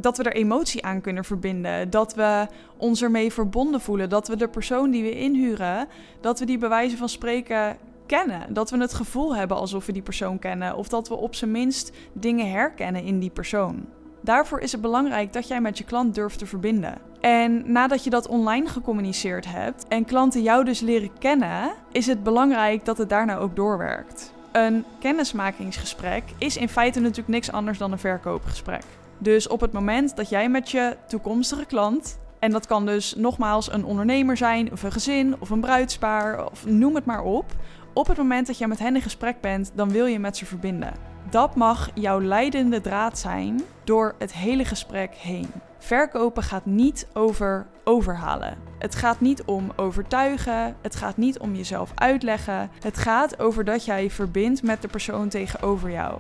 dat 0.02 0.18
we 0.18 0.24
er 0.24 0.36
emotie 0.36 0.86
aan 0.86 1.02
kunnen 1.02 1.24
verbinden. 1.24 1.90
Dat 1.90 2.16
we 2.16 2.48
ons 2.78 3.02
ermee 3.02 3.34
verbonden 3.34 3.82
voelen. 3.82 4.10
Dat 4.10 4.28
we 4.28 4.36
de 4.36 4.48
persoon 4.48 4.92
die 4.92 5.04
we 5.04 5.12
inhuren, 5.12 5.88
dat 6.22 6.40
we 6.40 6.46
die 6.46 6.58
bij 6.58 6.70
wijze 6.70 6.98
van 6.98 7.10
spreken 7.10 7.78
kennen. 8.06 8.54
Dat 8.54 8.70
we 8.70 8.78
het 8.78 8.94
gevoel 8.94 9.36
hebben 9.36 9.58
alsof 9.58 9.86
we 9.86 9.92
die 9.92 10.02
persoon 10.02 10.40
kennen. 10.40 10.76
Of 10.76 10.88
dat 10.88 11.08
we 11.08 11.16
op 11.16 11.36
zijn 11.36 11.52
minst 11.52 11.92
dingen 12.14 12.52
herkennen 12.52 13.04
in 13.04 13.20
die 13.20 13.30
persoon. 13.30 13.86
Daarvoor 14.22 14.60
is 14.60 14.72
het 14.72 14.82
belangrijk 14.82 15.34
dat 15.34 15.48
jij 15.48 15.62
met 15.62 15.78
je 15.78 15.84
klant 15.84 16.16
durft 16.16 16.40
te 16.40 16.46
verbinden. 16.46 16.98
En 17.22 17.72
nadat 17.72 18.04
je 18.04 18.10
dat 18.10 18.28
online 18.28 18.68
gecommuniceerd 18.68 19.46
hebt 19.52 19.88
en 19.88 20.06
klanten 20.06 20.42
jou 20.42 20.64
dus 20.64 20.80
leren 20.80 21.12
kennen, 21.20 21.72
is 21.92 22.08
het 22.08 22.24
belangrijk 22.24 22.86
dat 22.86 22.98
het 22.98 23.10
daarna 23.10 23.38
ook 23.38 23.56
doorwerkt. 23.56 24.34
Een 24.52 24.86
kennismakingsgesprek 25.00 26.24
is 26.38 26.58
in 26.58 26.70
feite 26.70 27.00
natuurlijk 27.00 27.28
niks 27.28 27.52
anders 27.52 27.78
dan 27.78 27.92
een 27.92 28.00
verkoopgesprek. 28.00 28.84
Dus 29.18 29.48
op 29.48 29.62
het 29.62 29.72
moment 29.72 30.16
dat 30.16 30.30
jij 30.30 30.50
met 30.50 30.72
je 30.72 30.98
toekomstige 31.08 31.66
klant, 31.66 32.20
en 32.40 32.52
dat 32.52 32.68
kan 32.68 32.86
dus 32.86 33.16
nogmaals 33.16 33.72
een 33.72 33.86
ondernemer 33.86 34.38
zijn, 34.38 34.72
of 34.72 34.84
een 34.84 34.92
gezin, 34.92 35.36
of 35.40 35.50
een 35.50 35.60
bruidspaar, 35.60 36.52
of 36.52 36.66
noem 36.66 36.96
het 36.96 37.06
maar 37.06 37.24
op. 37.24 37.46
Op 37.94 38.08
het 38.08 38.18
moment 38.18 38.48
dat 38.48 38.58
jij 38.58 38.68
met 38.68 38.80
hen 38.80 38.96
in 38.96 39.02
gesprek 39.02 39.42
bent, 39.42 39.72
dan 39.76 39.90
wil 39.90 40.06
je 40.06 40.20
met 40.20 40.38
ze 40.38 40.46
verbinden. 40.46 40.94
Dat 41.30 41.56
mag 41.56 41.90
jouw 41.94 42.22
leidende 42.22 42.82
draad 42.82 43.20
zijn 43.20 43.62
door 43.84 44.16
het 44.18 44.34
hele 44.34 44.66
gesprek 44.66 45.16
heen. 45.16 45.50
Verkopen 45.78 46.44
gaat 46.44 46.66
niet 46.66 47.08
over 47.14 47.68
overhalen. 47.84 48.58
Het 48.80 48.96
gaat 48.96 49.20
niet 49.20 49.44
om 49.44 49.72
overtuigen. 49.76 50.76
Het 50.82 50.96
gaat 50.96 51.18
niet 51.18 51.40
om 51.40 51.56
jezelf 51.56 51.92
uitleggen. 51.96 52.70
Het 52.80 52.98
gaat 52.98 53.40
over 53.40 53.66
dat 53.66 53.86
jij 53.86 54.10
verbindt 54.10 54.64
met 54.64 54.82
de 54.82 54.88
persoon 54.88 55.30
tegenover 55.30 55.92
jou. 55.92 56.20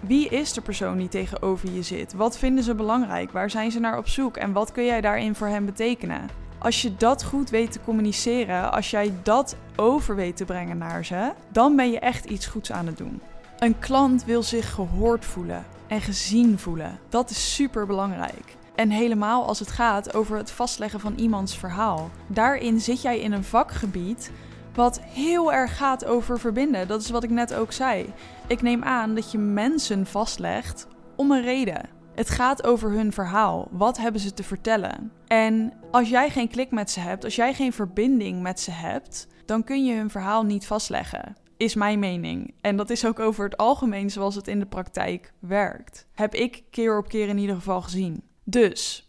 Wie 0.00 0.28
is 0.28 0.52
de 0.52 0.60
persoon 0.60 0.96
die 0.96 1.08
tegenover 1.08 1.70
je 1.70 1.82
zit? 1.82 2.12
Wat 2.12 2.38
vinden 2.38 2.64
ze 2.64 2.74
belangrijk? 2.74 3.32
Waar 3.32 3.50
zijn 3.50 3.70
ze 3.70 3.80
naar 3.80 3.98
op 3.98 4.08
zoek? 4.08 4.36
En 4.36 4.52
wat 4.52 4.72
kun 4.72 4.84
jij 4.84 5.00
daarin 5.00 5.34
voor 5.34 5.46
hen 5.46 5.64
betekenen? 5.64 6.28
Als 6.58 6.82
je 6.82 6.96
dat 6.96 7.24
goed 7.24 7.50
weet 7.50 7.72
te 7.72 7.80
communiceren, 7.84 8.72
als 8.72 8.90
jij 8.90 9.12
dat 9.22 9.56
over 9.76 10.16
weet 10.16 10.36
te 10.36 10.44
brengen 10.44 10.78
naar 10.78 11.04
ze, 11.04 11.32
dan 11.52 11.76
ben 11.76 11.90
je 11.90 11.98
echt 11.98 12.24
iets 12.24 12.46
goeds 12.46 12.72
aan 12.72 12.86
het 12.86 12.96
doen. 12.96 13.20
Een 13.58 13.78
klant 13.78 14.24
wil 14.24 14.42
zich 14.42 14.74
gehoord 14.74 15.24
voelen 15.24 15.64
en 15.86 16.00
gezien 16.00 16.58
voelen. 16.58 16.98
Dat 17.08 17.30
is 17.30 17.54
super 17.54 17.86
belangrijk. 17.86 18.56
En 18.74 18.90
helemaal 18.90 19.46
als 19.46 19.58
het 19.58 19.70
gaat 19.70 20.14
over 20.14 20.36
het 20.36 20.50
vastleggen 20.50 21.00
van 21.00 21.14
iemands 21.16 21.56
verhaal. 21.56 22.10
Daarin 22.26 22.80
zit 22.80 23.02
jij 23.02 23.20
in 23.20 23.32
een 23.32 23.44
vakgebied 23.44 24.30
Wat 24.74 25.00
heel 25.00 25.52
erg 25.52 25.76
gaat 25.76 26.04
over 26.04 26.38
verbinden. 26.38 26.88
Dat 26.88 27.00
is 27.00 27.10
wat 27.10 27.22
ik 27.22 27.30
net 27.30 27.54
ook 27.54 27.72
zei. 27.72 28.12
Ik 28.48 28.62
neem 28.62 28.82
aan 28.82 29.14
dat 29.14 29.32
je 29.32 29.38
mensen 29.38 30.06
vastlegt 30.06 30.86
om 31.16 31.32
een 31.32 31.42
reden. 31.42 31.88
Het 32.14 32.30
gaat 32.30 32.64
over 32.64 32.90
hun 32.90 33.12
verhaal. 33.12 33.68
Wat 33.70 33.98
hebben 33.98 34.20
ze 34.20 34.34
te 34.34 34.42
vertellen? 34.42 35.12
En 35.26 35.72
als 35.90 36.08
jij 36.08 36.30
geen 36.30 36.48
klik 36.48 36.70
met 36.70 36.90
ze 36.90 37.00
hebt, 37.00 37.24
als 37.24 37.36
jij 37.36 37.54
geen 37.54 37.72
verbinding 37.72 38.42
met 38.42 38.60
ze 38.60 38.70
hebt, 38.70 39.26
dan 39.44 39.64
kun 39.64 39.84
je 39.84 39.94
hun 39.94 40.10
verhaal 40.10 40.42
niet 40.44 40.66
vastleggen. 40.66 41.36
Is 41.56 41.74
mijn 41.74 41.98
mening. 41.98 42.54
En 42.60 42.76
dat 42.76 42.90
is 42.90 43.06
ook 43.06 43.18
over 43.18 43.44
het 43.44 43.56
algemeen 43.56 44.10
zoals 44.10 44.34
het 44.34 44.48
in 44.48 44.58
de 44.58 44.66
praktijk 44.66 45.32
werkt. 45.38 46.06
Heb 46.14 46.34
ik 46.34 46.62
keer 46.70 46.98
op 46.98 47.08
keer 47.08 47.28
in 47.28 47.38
ieder 47.38 47.56
geval 47.56 47.82
gezien. 47.82 48.22
Dus 48.44 49.08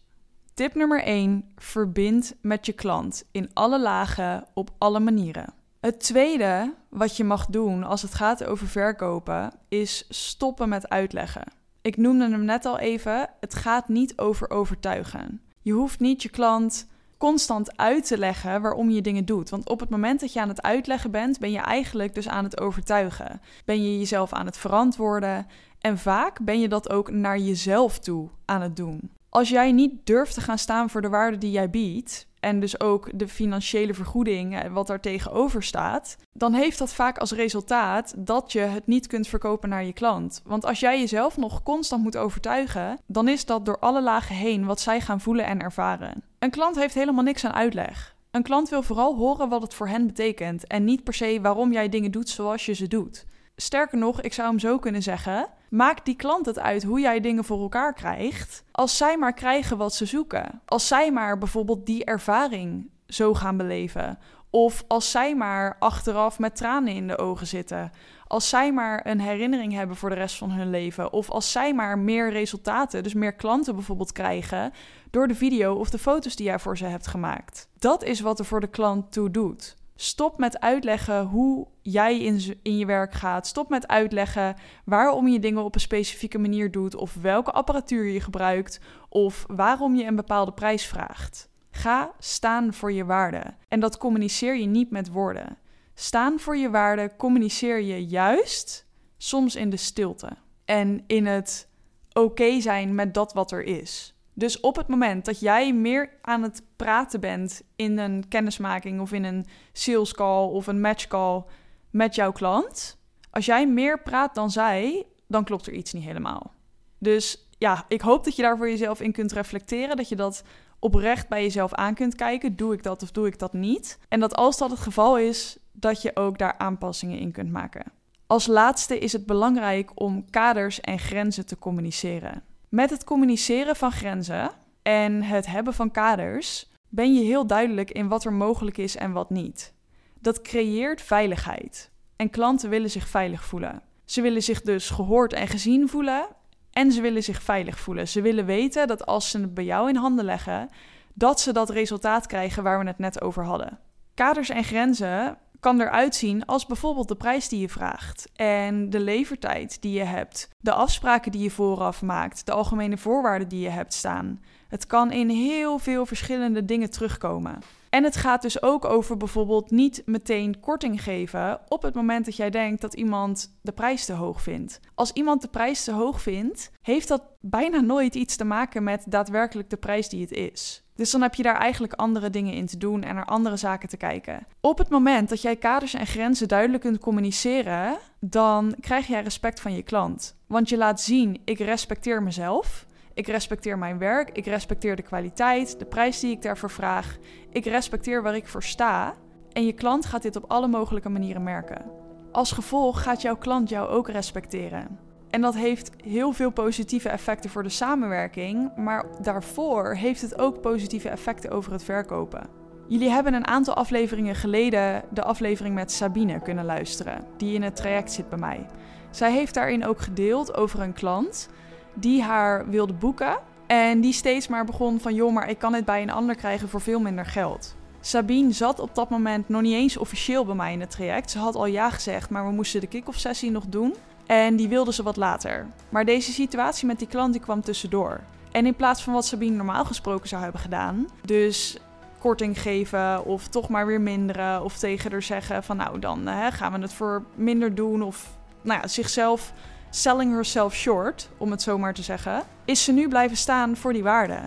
Tip 0.54 0.76
nummer 0.76 1.04
1: 1.04 1.52
verbind 1.56 2.36
met 2.42 2.66
je 2.66 2.74
klant 2.74 3.24
in 3.32 3.50
alle 3.54 3.80
lagen 3.80 4.46
op 4.54 4.70
alle 4.78 5.00
manieren. 5.00 5.54
Het 5.80 6.00
tweede 6.00 6.74
wat 6.90 7.18
je 7.18 7.24
mag 7.24 7.46
doen 7.46 7.84
als 7.84 8.02
het 8.02 8.14
gaat 8.14 8.44
over 8.44 8.68
verkopen 8.68 9.52
is 9.68 10.06
stoppen 10.10 10.70
met 10.70 10.90
uitleggen. 10.90 11.44
Ik 11.82 11.98
noemde 11.98 12.30
hem 12.30 12.46
net 12.46 12.66
al 12.66 12.80
even, 12.80 13.30
het 13.40 13.56
gaat 13.56 13.88
niet 13.88 14.18
over 14.18 14.50
overtuigen. 14.50 15.42
Je 15.62 15.72
hoeft 15.72 16.00
niet 16.00 16.24
je 16.24 16.30
klant 16.30 16.88
constant 17.18 17.78
uit 17.78 18.08
te 18.08 18.18
leggen 18.18 18.62
waarom 18.62 18.90
je 18.90 19.02
dingen 19.02 19.26
doet. 19.26 19.50
Want 19.50 19.70
op 19.70 19.80
het 19.80 19.90
moment 19.90 20.20
dat 20.20 20.34
je 20.34 20.42
aan 20.42 20.50
het 20.50 20.62
uitleggen 20.62 21.12
bent, 21.12 21.40
ben 21.40 21.52
je 21.52 21.60
eigenlijk 21.60 22.14
dus 22.16 22.28
aan 22.28 22.44
het 22.44 22.60
overtuigen. 22.60 23.42
Ben 23.66 23.84
je 23.84 23.98
jezelf 23.98 24.34
aan 24.34 24.46
het 24.46 24.58
verantwoorden 24.58 25.48
en 25.82 25.98
vaak 25.98 26.40
ben 26.42 26.60
je 26.60 26.68
dat 26.68 26.90
ook 26.90 27.12
naar 27.12 27.38
jezelf 27.38 28.00
toe 28.00 28.30
aan 28.46 28.62
het 28.62 28.76
doen. 28.76 29.12
Als 29.30 29.50
jij 29.50 29.72
niet 29.72 30.06
durft 30.06 30.34
te 30.34 30.42
gaan 30.42 30.58
staan 30.58 30.90
voor 30.90 31.02
de 31.02 31.10
waarde 31.10 31.38
die 31.38 31.52
jij 31.52 31.70
biedt, 31.70 32.28
en 32.40 32.60
dus 32.60 32.80
ook 32.80 33.10
de 33.14 33.28
financiële 33.28 33.94
vergoeding, 33.94 34.60
eh, 34.60 34.72
wat 34.72 34.88
daar 34.88 35.00
tegenover 35.00 35.64
staat, 35.64 36.18
dan 36.34 36.54
heeft 36.54 36.78
dat 36.78 36.94
vaak 36.94 37.18
als 37.18 37.32
resultaat 37.32 38.14
dat 38.18 38.52
je 38.52 38.60
het 38.60 38.88
niet 38.88 39.08
kunt 39.08 39.28
verkopen 39.28 39.70
naar 39.70 39.84
je 39.84 39.94
klant. 39.94 40.42
Want 40.46 40.66
als 40.66 40.80
jij 40.80 41.00
jezelf 41.00 41.38
nog 41.38 41.64
constant 41.64 42.04
moet 42.04 42.18
overtuigen, 42.18 43.00
dan 43.08 43.28
is 43.28 43.46
dat 43.46 43.66
door 43.66 43.80
alle 43.80 44.02
lagen 44.02 44.36
heen 44.36 44.66
wat 44.66 44.80
zij 44.80 45.02
gaan 45.02 45.22
voelen 45.22 45.46
en 45.46 45.62
ervaren. 45.62 46.24
Een 46.40 46.50
klant 46.50 46.76
heeft 46.76 46.94
helemaal 46.94 47.24
niks 47.24 47.46
aan 47.46 47.54
uitleg. 47.54 48.16
Een 48.32 48.44
klant 48.44 48.70
wil 48.70 48.84
vooral 48.84 49.16
horen 49.16 49.50
wat 49.50 49.62
het 49.62 49.74
voor 49.74 49.88
hen 49.88 50.08
betekent 50.08 50.68
en 50.68 50.84
niet 50.84 51.04
per 51.04 51.14
se 51.14 51.40
waarom 51.42 51.72
jij 51.72 51.90
dingen 51.90 52.12
doet 52.12 52.30
zoals 52.30 52.66
je 52.66 52.74
ze 52.74 52.88
doet. 52.88 53.26
Sterker 53.56 53.98
nog, 53.98 54.22
ik 54.22 54.34
zou 54.34 54.50
hem 54.50 54.60
zo 54.60 54.80
kunnen 54.80 55.04
zeggen: 55.04 55.48
maak 55.70 56.06
die 56.06 56.16
klant 56.16 56.46
het 56.46 56.60
uit 56.60 56.84
hoe 56.84 57.00
jij 57.00 57.20
dingen 57.20 57.44
voor 57.44 57.62
elkaar 57.62 57.94
krijgt. 57.94 58.64
Als 58.72 58.98
zij 58.98 59.18
maar 59.18 59.34
krijgen 59.34 59.78
wat 59.78 59.94
ze 59.94 60.06
zoeken. 60.06 60.62
Als 60.66 60.88
zij 60.88 61.12
maar 61.12 61.38
bijvoorbeeld 61.38 61.86
die 61.86 62.06
ervaring 62.06 62.90
zo 63.08 63.34
gaan 63.34 63.58
beleven. 63.58 64.20
Of 64.50 64.84
als 64.88 65.12
zij 65.12 65.36
maar 65.36 65.76
achteraf 65.80 66.40
met 66.40 66.56
tranen 66.56 66.94
in 66.94 67.08
de 67.08 67.18
ogen 67.18 67.48
zitten. 67.48 67.92
Als 68.28 68.50
zij 68.50 68.74
maar 68.74 69.06
een 69.06 69.20
herinnering 69.20 69.74
hebben 69.74 69.96
voor 69.96 70.10
de 70.10 70.16
rest 70.16 70.38
van 70.38 70.52
hun 70.52 70.70
leven. 70.70 71.14
Of 71.14 71.30
als 71.30 71.52
zij 71.52 71.74
maar 71.74 72.00
meer 72.00 72.32
resultaten, 72.32 73.04
dus 73.04 73.14
meer 73.14 73.34
klanten 73.34 73.76
bijvoorbeeld 73.76 74.12
krijgen. 74.12 74.74
door 75.12 75.28
de 75.28 75.36
video 75.36 75.74
of 75.76 75.90
de 75.90 75.98
foto's 75.98 76.36
die 76.36 76.46
jij 76.46 76.60
voor 76.60 76.78
ze 76.78 76.86
hebt 76.86 77.08
gemaakt. 77.08 77.68
Dat 77.80 78.04
is 78.04 78.20
wat 78.20 78.40
er 78.40 78.46
voor 78.46 78.60
de 78.60 78.70
klant 78.70 79.12
toe 79.12 79.32
doet. 79.32 79.76
Stop 80.02 80.38
met 80.38 80.60
uitleggen 80.60 81.26
hoe 81.26 81.68
jij 81.82 82.20
in, 82.20 82.60
in 82.62 82.78
je 82.78 82.86
werk 82.86 83.14
gaat. 83.14 83.48
Stop 83.48 83.70
met 83.70 83.88
uitleggen 83.88 84.56
waarom 84.86 85.28
je 85.28 85.40
dingen 85.40 85.64
op 85.64 85.76
een 85.76 85.82
specifieke 85.82 86.38
manier 86.38 86.72
doet. 86.72 86.96
Of 86.96 87.14
welke 87.22 87.52
apparatuur 87.52 88.06
je 88.06 88.22
gebruikt. 88.22 88.80
Of 89.10 89.46
waarom 89.48 89.96
je 89.96 90.04
een 90.04 90.16
bepaalde 90.16 90.52
prijs 90.52 90.86
vraagt. 90.86 91.50
Ga 91.72 92.12
staan 92.20 92.74
voor 92.74 92.92
je 92.92 93.06
waarde. 93.06 93.44
En 93.68 93.80
dat 93.80 93.98
communiceer 93.98 94.58
je 94.58 94.66
niet 94.66 94.92
met 94.92 95.12
woorden. 95.12 95.58
Staan 95.94 96.40
voor 96.40 96.58
je 96.58 96.70
waarde 96.70 97.12
communiceer 97.18 97.82
je 97.82 98.06
juist 98.06 98.88
soms 99.18 99.56
in 99.56 99.70
de 99.70 99.78
stilte. 99.78 100.30
En 100.66 101.04
in 101.08 101.26
het 101.26 101.70
oké 102.14 102.62
zijn 102.62 102.96
met 102.96 103.14
dat 103.14 103.34
wat 103.34 103.52
er 103.52 103.64
is. 103.64 104.19
Dus 104.40 104.60
op 104.60 104.76
het 104.76 104.88
moment 104.88 105.26
dat 105.26 105.40
jij 105.40 105.74
meer 105.74 106.10
aan 106.22 106.44
het 106.44 106.64
praten 106.76 107.20
bent 107.20 107.62
in 107.76 107.98
een 107.98 108.28
kennismaking 108.28 109.02
of 109.02 109.12
in 109.12 109.24
een 109.24 109.46
sales 109.74 110.14
call 110.14 110.48
of 110.48 110.68
een 110.68 110.82
match 110.82 111.08
call 111.08 111.44
met 111.90 112.16
jouw 112.16 112.32
klant, 112.32 112.98
als 113.32 113.46
jij 113.46 113.68
meer 113.68 114.02
praat 114.02 114.36
dan 114.36 114.52
zij, 114.52 115.06
dan 115.28 115.44
klopt 115.44 115.68
er 115.68 115.74
iets 115.74 115.94
niet 115.94 116.04
helemaal. 116.04 116.54
Dus 116.98 117.48
ja, 117.58 117.86
ik 117.88 118.02
hoop 118.02 118.24
dat 118.24 118.36
je 118.36 118.42
daar 118.42 118.58
voor 118.58 118.70
jezelf 118.70 119.02
in 119.02 119.12
kunt 119.12 119.32
reflecteren, 119.32 119.98
dat 119.98 120.10
je 120.10 120.16
dat 120.16 120.44
oprecht 120.80 121.30
bij 121.30 121.42
jezelf 121.42 121.74
aan 121.74 121.94
kunt 121.94 122.16
kijken. 122.16 122.56
Doe 122.56 122.74
ik 122.74 122.84
dat 122.84 123.04
of 123.04 123.12
doe 123.12 123.28
ik 123.28 123.40
dat 123.40 123.54
niet? 123.54 124.00
En 124.10 124.20
dat 124.20 124.36
als 124.36 124.58
dat 124.58 124.70
het 124.70 124.80
geval 124.80 125.18
is, 125.18 125.58
dat 125.72 126.02
je 126.02 126.16
ook 126.16 126.38
daar 126.38 126.58
aanpassingen 126.58 127.20
in 127.20 127.32
kunt 127.32 127.52
maken. 127.52 127.92
Als 128.28 128.48
laatste 128.48 129.00
is 129.00 129.14
het 129.14 129.26
belangrijk 129.26 129.92
om 129.94 130.30
kaders 130.30 130.82
en 130.82 131.00
grenzen 131.00 131.46
te 131.46 131.58
communiceren. 131.58 132.44
Met 132.70 132.90
het 132.90 133.04
communiceren 133.04 133.76
van 133.76 133.92
grenzen 133.92 134.52
en 134.82 135.24
het 135.24 135.46
hebben 135.46 135.74
van 135.74 135.92
kaders 135.92 136.72
ben 136.90 137.14
je 137.14 137.24
heel 137.24 137.48
duidelijk 137.48 137.92
in 137.92 138.08
wat 138.08 138.26
er 138.26 138.34
mogelijk 138.34 138.78
is 138.78 138.96
en 138.96 139.12
wat 139.12 139.30
niet. 139.30 139.74
Dat 140.20 140.42
creëert 140.42 141.02
veiligheid. 141.02 141.92
En 142.16 142.30
klanten 142.30 142.70
willen 142.70 142.90
zich 142.90 143.08
veilig 143.08 143.44
voelen. 143.44 143.82
Ze 144.06 144.22
willen 144.22 144.44
zich 144.44 144.62
dus 144.62 144.90
gehoord 144.90 145.34
en 145.34 145.48
gezien 145.48 145.90
voelen 145.90 146.28
en 146.72 146.92
ze 146.92 147.02
willen 147.02 147.24
zich 147.24 147.42
veilig 147.42 147.80
voelen. 147.80 148.08
Ze 148.08 148.22
willen 148.22 148.46
weten 148.46 148.88
dat 148.88 149.06
als 149.06 149.30
ze 149.30 149.40
het 149.40 149.54
bij 149.54 149.64
jou 149.64 149.90
in 149.90 149.96
handen 149.96 150.26
leggen, 150.26 150.70
dat 151.14 151.40
ze 151.40 151.54
dat 151.54 151.70
resultaat 151.70 152.26
krijgen 152.26 152.64
waar 152.64 152.80
we 152.80 152.88
het 152.88 153.00
net 153.00 153.22
over 153.22 153.44
hadden. 153.46 153.80
Kaders 154.14 154.50
en 154.50 154.64
grenzen 154.64 155.38
kan 155.60 155.82
eruit 155.82 156.16
zien 156.16 156.46
als 156.46 156.66
bijvoorbeeld 156.66 157.08
de 157.08 157.16
prijs 157.16 157.50
die 157.50 157.60
je 157.60 157.70
vraagt 157.70 158.30
en 158.36 158.90
de 158.90 159.00
levertijd 159.00 159.82
die 159.82 159.94
je 159.94 160.04
hebt, 160.04 160.50
de 160.60 160.74
afspraken 160.74 161.32
die 161.32 161.44
je 161.44 161.52
vooraf 161.52 162.02
maakt, 162.02 162.46
de 162.46 162.52
algemene 162.52 162.98
voorwaarden 162.98 163.48
die 163.48 163.60
je 163.62 163.70
hebt 163.70 163.94
staan. 163.94 164.42
Het 164.68 164.88
kan 164.88 165.12
in 165.12 165.30
heel 165.30 165.80
veel 165.80 166.06
verschillende 166.06 166.66
dingen 166.66 166.90
terugkomen. 166.90 167.60
En 167.90 168.04
het 168.04 168.16
gaat 168.16 168.42
dus 168.42 168.62
ook 168.62 168.86
over 168.86 169.18
bijvoorbeeld 169.18 169.72
niet 169.72 170.02
meteen 170.06 170.60
korting 170.60 171.04
geven 171.04 171.60
op 171.68 171.82
het 171.82 171.94
moment 171.94 172.26
dat 172.26 172.36
jij 172.36 172.50
denkt 172.50 172.82
dat 172.82 172.94
iemand 172.94 173.58
de 173.62 173.72
prijs 173.72 174.06
te 174.06 174.14
hoog 174.14 174.42
vindt. 174.42 174.80
Als 174.96 175.12
iemand 175.12 175.42
de 175.42 175.48
prijs 175.48 175.84
te 175.84 175.92
hoog 175.92 176.22
vindt, 176.22 176.72
heeft 176.82 177.08
dat 177.08 177.24
bijna 177.42 177.80
nooit 177.80 178.16
iets 178.16 178.36
te 178.36 178.44
maken 178.44 178.84
met 178.84 179.04
daadwerkelijk 179.08 179.70
de 179.70 179.78
prijs 179.78 180.10
die 180.10 180.22
het 180.22 180.32
is. 180.32 180.84
Dus 181.00 181.12
dan 181.12 181.22
heb 181.22 181.36
je 181.36 181.44
daar 181.44 181.58
eigenlijk 181.58 181.94
andere 181.94 182.30
dingen 182.30 182.54
in 182.54 182.66
te 182.66 182.78
doen 182.78 183.04
en 183.04 183.16
naar 183.16 183.26
andere 183.26 183.58
zaken 183.58 183.90
te 183.90 183.98
kijken. 183.98 184.46
Op 184.62 184.78
het 184.78 184.90
moment 184.90 185.30
dat 185.30 185.42
jij 185.42 185.56
kaders 185.56 185.94
en 185.94 186.06
grenzen 186.06 186.48
duidelijk 186.48 186.84
kunt 186.84 187.00
communiceren, 187.00 187.98
dan 188.20 188.76
krijg 188.80 189.08
jij 189.08 189.22
respect 189.22 189.60
van 189.60 189.74
je 189.74 189.82
klant. 189.82 190.36
Want 190.48 190.70
je 190.70 190.78
laat 190.78 191.02
zien: 191.02 191.42
ik 191.46 191.60
respecteer 191.60 192.24
mezelf. 192.24 192.86
Ik 193.14 193.28
respecteer 193.28 193.78
mijn 193.78 193.98
werk, 193.98 194.30
ik 194.30 194.46
respecteer 194.46 194.96
de 194.96 195.02
kwaliteit, 195.02 195.80
de 195.80 195.86
prijs 195.86 196.20
die 196.20 196.32
ik 196.32 196.42
daarvoor 196.42 196.72
vraag. 196.72 197.18
Ik 197.50 197.66
respecteer 197.66 198.22
waar 198.22 198.36
ik 198.36 198.48
voor 198.48 198.64
sta. 198.64 199.16
En 199.52 199.66
je 199.66 199.74
klant 199.74 200.06
gaat 200.06 200.22
dit 200.22 200.36
op 200.36 200.52
alle 200.52 200.68
mogelijke 200.68 201.10
manieren 201.10 201.44
merken. 201.44 201.92
Als 202.32 202.52
gevolg 202.52 203.04
gaat 203.04 203.22
jouw 203.22 203.38
klant 203.38 203.70
jou 203.70 203.90
ook 203.90 204.10
respecteren. 204.10 205.09
En 205.30 205.42
dat 205.42 205.56
heeft 205.56 205.92
heel 206.04 206.32
veel 206.32 206.50
positieve 206.50 207.10
effecten 207.10 207.50
voor 207.50 207.64
de 207.64 207.70
samenwerking, 207.70 208.76
maar 208.76 209.06
daarvoor 209.22 209.96
heeft 209.96 210.22
het 210.22 210.40
ook 210.40 210.62
positieve 210.62 211.10
effecten 211.10 211.52
over 211.52 211.72
het 211.72 211.84
verkopen. 211.84 212.50
Jullie 212.88 213.10
hebben 213.10 213.34
een 213.34 213.48
aantal 213.48 213.74
afleveringen 213.74 214.36
geleden 214.36 215.04
de 215.10 215.24
aflevering 215.24 215.76
met 215.76 215.92
Sabine 215.92 216.42
kunnen 216.42 216.66
luisteren, 216.66 217.26
die 217.38 217.54
in 217.54 217.62
het 217.62 217.76
traject 217.76 218.12
zit 218.12 218.30
bij 218.30 218.40
mij. 218.40 218.66
Zij 219.10 219.32
heeft 219.32 219.54
daarin 219.54 219.86
ook 219.86 220.00
gedeeld 220.00 220.56
over 220.56 220.80
een 220.80 220.94
klant 220.94 221.50
die 221.94 222.22
haar 222.22 222.70
wilde 222.70 222.94
boeken 222.94 223.38
en 223.68 224.02
die 224.02 224.14
steeds 224.14 224.48
maar 224.48 224.66
begon 224.66 225.00
van 225.00 225.16
joh, 225.16 225.34
maar 225.34 225.50
ik 225.50 225.58
kan 225.58 225.74
het 225.74 225.86
bij 225.86 226.02
een 226.02 226.10
ander 226.10 226.36
krijgen 226.36 226.70
voor 226.70 226.82
veel 226.82 227.00
minder 227.00 227.26
geld. 227.26 227.76
Sabine 228.02 228.52
zat 228.52 228.80
op 228.80 228.96
dat 228.96 229.10
moment 229.10 229.50
nog 229.50 229.62
niet 229.62 229.74
eens 229.74 229.98
officieel 229.98 230.46
bij 230.46 230.56
mij 230.56 230.74
in 230.74 230.80
het 230.80 230.92
traject. 230.92 231.32
Ze 231.32 231.40
had 231.40 231.56
al 231.56 231.66
ja 231.66 231.90
gezegd, 231.90 232.30
maar 232.30 232.46
we 232.46 232.52
moesten 232.52 232.82
de 232.82 232.88
kick-off 232.88 233.20
sessie 233.20 233.52
nog 233.52 233.66
doen. 233.66 233.96
En 234.30 234.56
die 234.56 234.68
wilde 234.68 234.94
ze 234.94 235.04
wat 235.04 235.18
later. 235.18 235.68
Maar 235.90 236.06
deze 236.06 236.32
situatie 236.32 236.88
met 236.88 237.00
die 237.00 237.08
klant 237.08 237.32
die 237.34 237.42
kwam 237.42 237.62
tussendoor. 237.62 238.20
En 238.52 238.66
in 238.66 238.76
plaats 238.76 239.04
van 239.04 239.14
wat 239.14 239.26
Sabine 239.26 239.56
normaal 239.56 239.86
gesproken 239.86 240.28
zou 240.28 240.42
hebben 240.42 240.62
gedaan, 240.62 241.08
dus 241.26 241.78
korting 242.20 242.62
geven 242.62 243.26
of 243.26 243.48
toch 243.48 243.70
maar 243.70 243.86
weer 243.86 244.02
minderen 244.02 244.64
of 244.64 244.78
tegen 244.78 245.12
haar 245.12 245.22
zeggen 245.22 245.64
van 245.64 245.78
nou 245.78 246.00
dan 246.00 246.28
hè, 246.28 246.52
gaan 246.52 246.74
we 246.74 246.80
het 246.80 246.94
voor 246.94 247.24
minder 247.36 247.76
doen 247.76 248.02
of 248.02 248.30
nou 248.62 248.82
ja, 248.82 248.88
zichzelf 248.88 249.54
selling 249.90 250.34
herself 250.34 250.74
short, 250.74 251.30
om 251.38 251.52
het 251.52 251.62
zo 251.62 251.78
maar 251.78 251.94
te 251.94 252.04
zeggen, 252.04 252.44
is 252.66 252.84
ze 252.84 252.92
nu 252.92 253.08
blijven 253.08 253.38
staan 253.38 253.76
voor 253.76 253.94
die 253.94 254.04
waarde. 254.04 254.40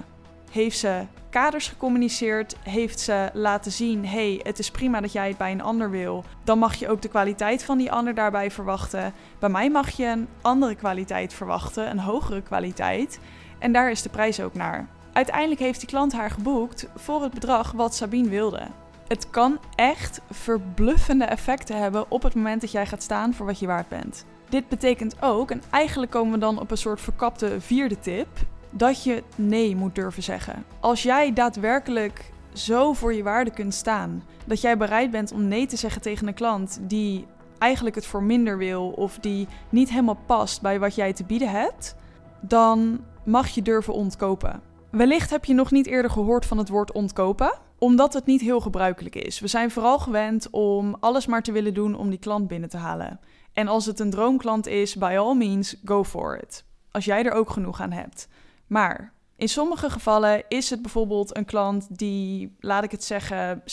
Heeft 0.52 0.78
ze 0.78 1.06
kaders 1.30 1.68
gecommuniceerd, 1.68 2.56
heeft 2.62 3.00
ze 3.00 3.30
laten 3.32 3.73
zien: 3.73 4.06
hey, 4.06 4.40
het 4.42 4.59
is 4.59 4.71
prima 4.71 5.00
dat 5.00 5.12
jij 5.12 5.28
het 5.28 5.37
bij 5.37 5.52
een 5.52 5.62
ander 5.62 5.90
wil. 5.90 6.25
Dan 6.44 6.59
mag 6.59 6.75
je 6.75 6.88
ook 6.88 7.02
de 7.02 7.09
kwaliteit 7.09 7.64
van 7.64 7.78
die 7.78 7.92
ander 7.92 8.14
daarbij 8.14 8.50
verwachten. 8.50 9.12
Bij 9.38 9.49
mij 9.49 9.71
mag 9.71 9.90
je 9.90 10.06
een 10.06 10.28
andere 10.42 10.75
kwaliteit 10.75 11.35
verwachten, 11.35 11.90
een 11.90 11.99
hogere 11.99 12.42
kwaliteit. 12.42 13.18
En 13.59 13.73
daar 13.73 13.90
is 13.90 14.02
de 14.02 14.09
prijs 14.09 14.40
ook 14.40 14.54
naar. 14.54 14.88
Uiteindelijk 15.12 15.61
heeft 15.61 15.80
die 15.80 15.88
klant 15.88 16.12
haar 16.12 16.30
geboekt 16.30 16.88
voor 16.97 17.23
het 17.23 17.35
bedrag 17.35 17.73
wat 17.73 17.94
Sabine 17.94 18.28
wilde. 18.28 18.61
Het 19.09 19.30
kan 19.30 19.59
echt 19.75 20.21
verbluffende 20.30 21.25
effecten 21.25 21.78
hebben 21.78 22.11
op 22.11 22.23
het 22.23 22.35
moment 22.35 22.61
dat 22.61 22.73
jij 22.73 22.87
gaat 22.87 23.02
staan 23.02 23.35
voor 23.35 23.47
wat 23.47 23.59
je 23.59 23.66
waard 23.66 23.88
bent. 23.88 24.25
Dit 24.49 24.68
betekent 24.68 25.23
ook, 25.23 25.50
en 25.50 25.62
eigenlijk 25.71 26.12
komen 26.12 26.32
we 26.32 26.38
dan 26.38 26.61
op 26.61 26.71
een 26.71 26.76
soort 26.76 27.00
verkapte 27.00 27.61
vierde 27.61 27.99
tip, 27.99 28.28
dat 28.73 29.05
je 29.05 29.23
nee 29.37 29.76
moet 29.76 29.95
durven 29.95 30.23
zeggen. 30.23 30.64
Als 30.81 31.02
jij 31.02 31.33
daadwerkelijk 31.33 32.33
zo 32.52 32.93
voor 32.93 33.14
je 33.14 33.23
waarde 33.23 33.50
kunt 33.50 33.75
staan, 33.75 34.23
dat 34.47 34.61
jij 34.61 34.76
bereid 34.76 35.11
bent 35.11 35.33
om 35.33 35.49
nee 35.49 35.67
te 35.67 35.76
zeggen 35.76 36.02
tegen 36.02 36.26
een 36.26 36.35
klant 36.35 36.81
die 36.83 37.26
eigenlijk 37.59 37.95
het 37.95 38.07
voor 38.07 38.23
minder 38.23 38.59
wil 38.59 38.91
of 38.91 39.19
die 39.19 39.49
niet 39.69 39.91
helemaal 39.91 40.19
past 40.26 40.61
bij 40.62 40.79
wat 40.79 40.95
jij 40.95 41.12
te 41.12 41.25
bieden 41.25 41.50
hebt, 41.50 41.97
dan 42.41 43.05
mag 43.25 43.49
je 43.49 43.62
durven 43.62 43.95
ontkopen. 43.95 44.62
Wellicht 44.91 45.31
heb 45.31 45.45
je 45.45 45.55
nog 45.55 45.71
niet 45.71 45.87
eerder 45.87 46.11
gehoord 46.11 46.47
van 46.47 46.59
het 46.59 46.69
woord 46.69 46.93
ontkopen, 46.93 47.59
omdat 47.79 48.12
het 48.12 48.26
niet 48.26 48.41
heel 48.41 48.61
gebruikelijk 48.61 49.14
is. 49.14 49.41
We 49.41 49.47
zijn 49.47 49.71
vooral 49.71 49.99
gewend 49.99 50.50
om 50.50 50.97
alles 51.00 51.26
maar 51.26 51.43
te 51.43 51.52
willen 51.52 51.75
doen 51.75 51.95
om 51.95 52.11
die 52.11 52.19
klant 52.19 52.49
binnen 52.49 52.69
te 52.69 52.76
halen. 52.76 53.21
En 53.52 53.69
als 53.69 53.87
het 53.87 54.00
een 54.00 54.11
droomklant 54.11 54.67
is, 54.67 54.97
by 54.97 55.17
all 55.19 55.35
means, 55.35 55.76
go 55.85 56.05
for 56.05 56.38
it. 56.43 56.64
Als 56.91 57.05
jij 57.05 57.25
er 57.25 57.33
ook 57.33 57.50
genoeg 57.50 57.81
aan 57.81 57.93
hebt. 57.93 58.29
Maar 58.73 59.12
in 59.37 59.49
sommige 59.49 59.91
gevallen 59.91 60.43
is 60.49 60.71
het 60.71 60.83
bijvoorbeeld 60.83 61.37
een 61.37 61.45
klant 61.45 61.99
die, 61.99 62.57
laat 62.61 62.85
ik 62.85 62.91
het 62.91 63.05
zeggen, 63.05 63.61
70% 63.61 63.64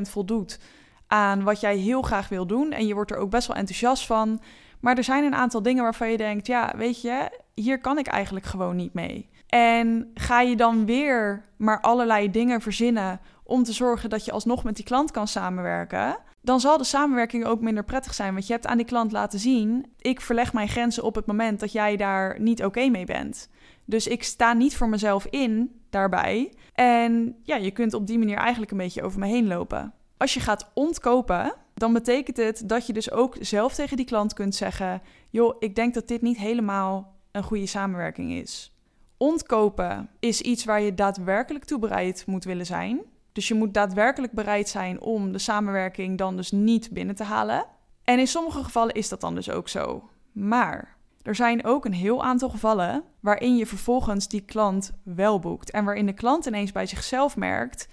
voldoet 0.00 0.58
aan 1.06 1.42
wat 1.42 1.60
jij 1.60 1.76
heel 1.76 2.02
graag 2.02 2.28
wil 2.28 2.46
doen. 2.46 2.72
En 2.72 2.86
je 2.86 2.94
wordt 2.94 3.10
er 3.10 3.16
ook 3.16 3.30
best 3.30 3.46
wel 3.46 3.56
enthousiast 3.56 4.06
van. 4.06 4.40
Maar 4.80 4.96
er 4.96 5.04
zijn 5.04 5.24
een 5.24 5.34
aantal 5.34 5.62
dingen 5.62 5.82
waarvan 5.82 6.10
je 6.10 6.16
denkt: 6.16 6.46
ja, 6.46 6.72
weet 6.76 7.02
je, 7.02 7.40
hier 7.54 7.80
kan 7.80 7.98
ik 7.98 8.06
eigenlijk 8.06 8.46
gewoon 8.46 8.76
niet 8.76 8.94
mee. 8.94 9.28
En 9.46 10.10
ga 10.14 10.40
je 10.40 10.56
dan 10.56 10.86
weer 10.86 11.44
maar 11.56 11.80
allerlei 11.80 12.30
dingen 12.30 12.60
verzinnen 12.60 13.20
om 13.42 13.62
te 13.62 13.72
zorgen 13.72 14.10
dat 14.10 14.24
je 14.24 14.32
alsnog 14.32 14.64
met 14.64 14.76
die 14.76 14.84
klant 14.84 15.10
kan 15.10 15.28
samenwerken, 15.28 16.18
dan 16.40 16.60
zal 16.60 16.78
de 16.78 16.84
samenwerking 16.84 17.44
ook 17.44 17.60
minder 17.60 17.84
prettig 17.84 18.14
zijn. 18.14 18.32
Want 18.32 18.46
je 18.46 18.52
hebt 18.52 18.66
aan 18.66 18.76
die 18.76 18.86
klant 18.86 19.12
laten 19.12 19.38
zien: 19.38 19.86
ik 19.98 20.20
verleg 20.20 20.52
mijn 20.52 20.68
grenzen 20.68 21.02
op 21.02 21.14
het 21.14 21.26
moment 21.26 21.60
dat 21.60 21.72
jij 21.72 21.96
daar 21.96 22.40
niet 22.40 22.64
oké 22.64 22.88
mee 22.88 23.04
bent. 23.04 23.48
Dus 23.84 24.06
ik 24.06 24.22
sta 24.22 24.52
niet 24.52 24.76
voor 24.76 24.88
mezelf 24.88 25.26
in 25.30 25.80
daarbij. 25.90 26.52
En 26.74 27.36
ja, 27.42 27.56
je 27.56 27.70
kunt 27.70 27.94
op 27.94 28.06
die 28.06 28.18
manier 28.18 28.36
eigenlijk 28.36 28.70
een 28.70 28.78
beetje 28.78 29.02
over 29.02 29.18
me 29.18 29.26
heen 29.26 29.46
lopen. 29.46 29.92
Als 30.16 30.34
je 30.34 30.40
gaat 30.40 30.70
ontkopen, 30.74 31.54
dan 31.74 31.92
betekent 31.92 32.36
het 32.36 32.62
dat 32.68 32.86
je 32.86 32.92
dus 32.92 33.10
ook 33.10 33.36
zelf 33.40 33.74
tegen 33.74 33.96
die 33.96 34.06
klant 34.06 34.32
kunt 34.32 34.54
zeggen: 34.54 35.02
joh, 35.30 35.56
ik 35.58 35.74
denk 35.74 35.94
dat 35.94 36.08
dit 36.08 36.22
niet 36.22 36.36
helemaal 36.36 37.14
een 37.30 37.42
goede 37.42 37.66
samenwerking 37.66 38.32
is. 38.32 38.72
Ontkopen 39.16 40.10
is 40.18 40.40
iets 40.40 40.64
waar 40.64 40.80
je 40.80 40.94
daadwerkelijk 40.94 41.64
toe 41.64 41.78
bereid 41.78 42.26
moet 42.26 42.44
willen 42.44 42.66
zijn. 42.66 43.00
Dus 43.32 43.48
je 43.48 43.54
moet 43.54 43.74
daadwerkelijk 43.74 44.32
bereid 44.32 44.68
zijn 44.68 45.00
om 45.00 45.32
de 45.32 45.38
samenwerking 45.38 46.18
dan 46.18 46.36
dus 46.36 46.50
niet 46.50 46.90
binnen 46.90 47.14
te 47.14 47.24
halen. 47.24 47.66
En 48.04 48.18
in 48.18 48.26
sommige 48.26 48.64
gevallen 48.64 48.94
is 48.94 49.08
dat 49.08 49.20
dan 49.20 49.34
dus 49.34 49.50
ook 49.50 49.68
zo. 49.68 50.08
Maar 50.32 50.93
er 51.24 51.34
zijn 51.34 51.64
ook 51.64 51.84
een 51.84 51.92
heel 51.92 52.24
aantal 52.24 52.48
gevallen 52.48 53.04
waarin 53.20 53.56
je 53.56 53.66
vervolgens 53.66 54.28
die 54.28 54.40
klant 54.40 54.92
wel 55.02 55.38
boekt. 55.38 55.70
En 55.70 55.84
waarin 55.84 56.06
de 56.06 56.12
klant 56.12 56.46
ineens 56.46 56.72
bij 56.72 56.86
zichzelf 56.86 57.36
merkt: 57.36 57.88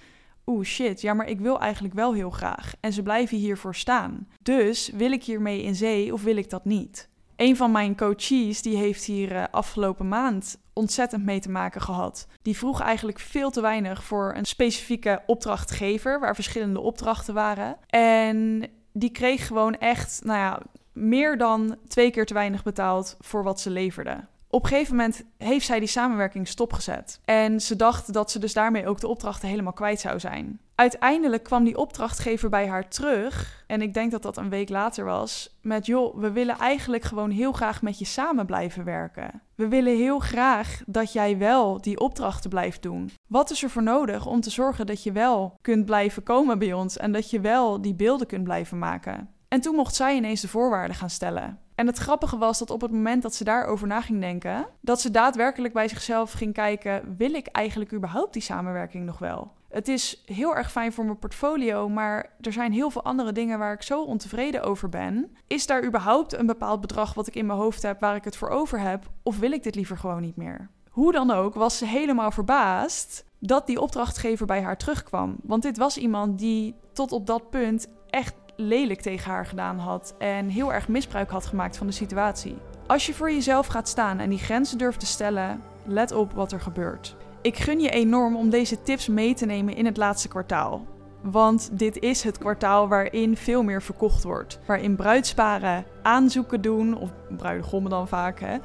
oeh 0.45 0.65
shit, 0.65 1.01
ja, 1.01 1.13
maar 1.13 1.27
ik 1.27 1.39
wil 1.39 1.59
eigenlijk 1.59 1.93
wel 1.93 2.13
heel 2.13 2.29
graag. 2.29 2.73
En 2.79 2.93
ze 2.93 3.03
blijven 3.03 3.37
hiervoor 3.37 3.75
staan. 3.75 4.27
Dus 4.41 4.89
wil 4.93 5.11
ik 5.11 5.23
hiermee 5.23 5.63
in 5.63 5.75
zee 5.75 6.13
of 6.13 6.23
wil 6.23 6.35
ik 6.35 6.49
dat 6.49 6.65
niet? 6.65 7.09
Een 7.35 7.55
van 7.55 7.71
mijn 7.71 7.97
coaches 7.97 8.61
die 8.61 8.77
heeft 8.77 9.03
hier 9.03 9.31
uh, 9.31 9.43
afgelopen 9.51 10.07
maand 10.07 10.57
ontzettend 10.73 11.25
mee 11.25 11.39
te 11.39 11.49
maken 11.49 11.81
gehad. 11.81 12.27
Die 12.41 12.57
vroeg 12.57 12.81
eigenlijk 12.81 13.19
veel 13.19 13.49
te 13.49 13.61
weinig 13.61 14.03
voor 14.03 14.33
een 14.35 14.45
specifieke 14.45 15.21
opdrachtgever, 15.25 16.19
waar 16.19 16.35
verschillende 16.35 16.79
opdrachten 16.79 17.33
waren. 17.33 17.77
En 17.87 18.67
die 18.93 19.11
kreeg 19.11 19.47
gewoon 19.47 19.77
echt, 19.77 20.21
nou 20.23 20.39
ja, 20.39 20.61
meer 20.93 21.37
dan 21.37 21.75
twee 21.87 22.11
keer 22.11 22.25
te 22.25 22.33
weinig 22.33 22.63
betaald 22.63 23.17
voor 23.19 23.43
wat 23.43 23.59
ze 23.59 23.69
leverde. 23.69 24.29
Op 24.51 24.63
een 24.63 24.69
gegeven 24.69 24.95
moment 24.95 25.23
heeft 25.37 25.65
zij 25.65 25.79
die 25.79 25.87
samenwerking 25.87 26.47
stopgezet. 26.47 27.19
En 27.25 27.61
ze 27.61 27.75
dacht 27.75 28.13
dat 28.13 28.31
ze 28.31 28.39
dus 28.39 28.53
daarmee 28.53 28.87
ook 28.87 28.99
de 28.99 29.07
opdrachten 29.07 29.49
helemaal 29.49 29.73
kwijt 29.73 29.99
zou 29.99 30.19
zijn. 30.19 30.59
Uiteindelijk 30.75 31.43
kwam 31.43 31.63
die 31.63 31.77
opdrachtgever 31.77 32.49
bij 32.49 32.67
haar 32.67 32.87
terug. 32.87 33.63
En 33.67 33.81
ik 33.81 33.93
denk 33.93 34.11
dat 34.11 34.21
dat 34.21 34.37
een 34.37 34.49
week 34.49 34.69
later 34.69 35.05
was. 35.05 35.57
Met 35.61 35.85
joh, 35.85 36.17
we 36.17 36.31
willen 36.31 36.57
eigenlijk 36.57 37.03
gewoon 37.03 37.29
heel 37.29 37.51
graag 37.51 37.81
met 37.81 37.99
je 37.99 38.05
samen 38.05 38.45
blijven 38.45 38.83
werken. 38.83 39.41
We 39.55 39.67
willen 39.67 39.97
heel 39.97 40.19
graag 40.19 40.81
dat 40.85 41.13
jij 41.13 41.37
wel 41.37 41.81
die 41.81 41.99
opdrachten 41.99 42.49
blijft 42.49 42.81
doen. 42.81 43.11
Wat 43.27 43.51
is 43.51 43.63
er 43.63 43.69
voor 43.69 43.83
nodig 43.83 44.25
om 44.25 44.41
te 44.41 44.49
zorgen 44.49 44.85
dat 44.85 45.03
je 45.03 45.11
wel 45.11 45.57
kunt 45.61 45.85
blijven 45.85 46.23
komen 46.23 46.59
bij 46.59 46.73
ons 46.73 46.97
en 46.97 47.11
dat 47.11 47.29
je 47.29 47.39
wel 47.39 47.81
die 47.81 47.95
beelden 47.95 48.27
kunt 48.27 48.43
blijven 48.43 48.79
maken? 48.79 49.29
En 49.51 49.61
toen 49.61 49.75
mocht 49.75 49.95
zij 49.95 50.15
ineens 50.15 50.41
de 50.41 50.47
voorwaarden 50.47 50.95
gaan 50.95 51.09
stellen. 51.09 51.59
En 51.75 51.87
het 51.87 51.97
grappige 51.97 52.37
was 52.37 52.59
dat 52.59 52.69
op 52.69 52.81
het 52.81 52.91
moment 52.91 53.21
dat 53.21 53.35
ze 53.35 53.43
daarover 53.43 53.87
na 53.87 54.01
ging 54.01 54.19
denken, 54.19 54.67
dat 54.81 55.01
ze 55.01 55.11
daadwerkelijk 55.11 55.73
bij 55.73 55.87
zichzelf 55.87 56.31
ging 56.31 56.53
kijken: 56.53 57.15
wil 57.17 57.33
ik 57.33 57.47
eigenlijk 57.47 57.93
überhaupt 57.93 58.33
die 58.33 58.41
samenwerking 58.41 59.05
nog 59.05 59.19
wel? 59.19 59.51
Het 59.69 59.87
is 59.87 60.23
heel 60.25 60.55
erg 60.55 60.71
fijn 60.71 60.93
voor 60.93 61.05
mijn 61.05 61.19
portfolio, 61.19 61.89
maar 61.89 62.29
er 62.41 62.53
zijn 62.53 62.71
heel 62.71 62.89
veel 62.89 63.03
andere 63.03 63.31
dingen 63.31 63.59
waar 63.59 63.73
ik 63.73 63.81
zo 63.81 64.03
ontevreden 64.03 64.63
over 64.63 64.89
ben. 64.89 65.35
Is 65.47 65.67
daar 65.67 65.85
überhaupt 65.85 66.33
een 66.33 66.45
bepaald 66.45 66.81
bedrag 66.81 67.13
wat 67.13 67.27
ik 67.27 67.35
in 67.35 67.45
mijn 67.45 67.59
hoofd 67.59 67.81
heb 67.81 67.99
waar 67.99 68.15
ik 68.15 68.23
het 68.23 68.37
voor 68.37 68.49
over 68.49 68.79
heb? 68.79 69.09
Of 69.23 69.39
wil 69.39 69.51
ik 69.51 69.63
dit 69.63 69.75
liever 69.75 69.97
gewoon 69.97 70.21
niet 70.21 70.35
meer? 70.35 70.69
Hoe 70.89 71.11
dan 71.11 71.31
ook 71.31 71.53
was 71.53 71.77
ze 71.77 71.85
helemaal 71.85 72.31
verbaasd 72.31 73.25
dat 73.39 73.67
die 73.67 73.81
opdrachtgever 73.81 74.45
bij 74.45 74.61
haar 74.61 74.77
terugkwam. 74.77 75.35
Want 75.43 75.63
dit 75.63 75.77
was 75.77 75.97
iemand 75.97 76.39
die 76.39 76.75
tot 76.93 77.11
op 77.11 77.27
dat 77.27 77.49
punt 77.49 77.87
echt 78.11 78.33
lelijk 78.61 79.01
tegen 79.01 79.31
haar 79.31 79.45
gedaan 79.45 79.77
had 79.77 80.15
en 80.17 80.49
heel 80.49 80.73
erg 80.73 80.87
misbruik 80.87 81.29
had 81.29 81.45
gemaakt 81.45 81.77
van 81.77 81.87
de 81.87 81.93
situatie. 81.93 82.57
Als 82.87 83.05
je 83.05 83.13
voor 83.13 83.31
jezelf 83.31 83.67
gaat 83.67 83.87
staan 83.87 84.19
en 84.19 84.29
die 84.29 84.39
grenzen 84.39 84.77
durft 84.77 84.99
te 84.99 85.05
stellen, 85.05 85.61
let 85.85 86.11
op 86.11 86.33
wat 86.33 86.51
er 86.51 86.61
gebeurt. 86.61 87.15
Ik 87.41 87.57
gun 87.57 87.79
je 87.79 87.89
enorm 87.89 88.35
om 88.35 88.49
deze 88.49 88.81
tips 88.81 89.07
mee 89.07 89.33
te 89.33 89.45
nemen 89.45 89.75
in 89.75 89.85
het 89.85 89.97
laatste 89.97 90.27
kwartaal. 90.27 90.85
Want 91.21 91.69
dit 91.73 91.99
is 91.99 92.23
het 92.23 92.37
kwartaal 92.37 92.87
waarin 92.87 93.37
veel 93.37 93.63
meer 93.63 93.81
verkocht 93.81 94.23
wordt. 94.23 94.59
Waarin 94.65 94.95
bruidsparen 94.95 95.85
aanzoeken 96.01 96.61
doen, 96.61 96.97
of 96.97 97.09
bruidegommen 97.37 97.91
dan 97.91 98.07
vaak, 98.07 98.39
hè. 98.39 98.57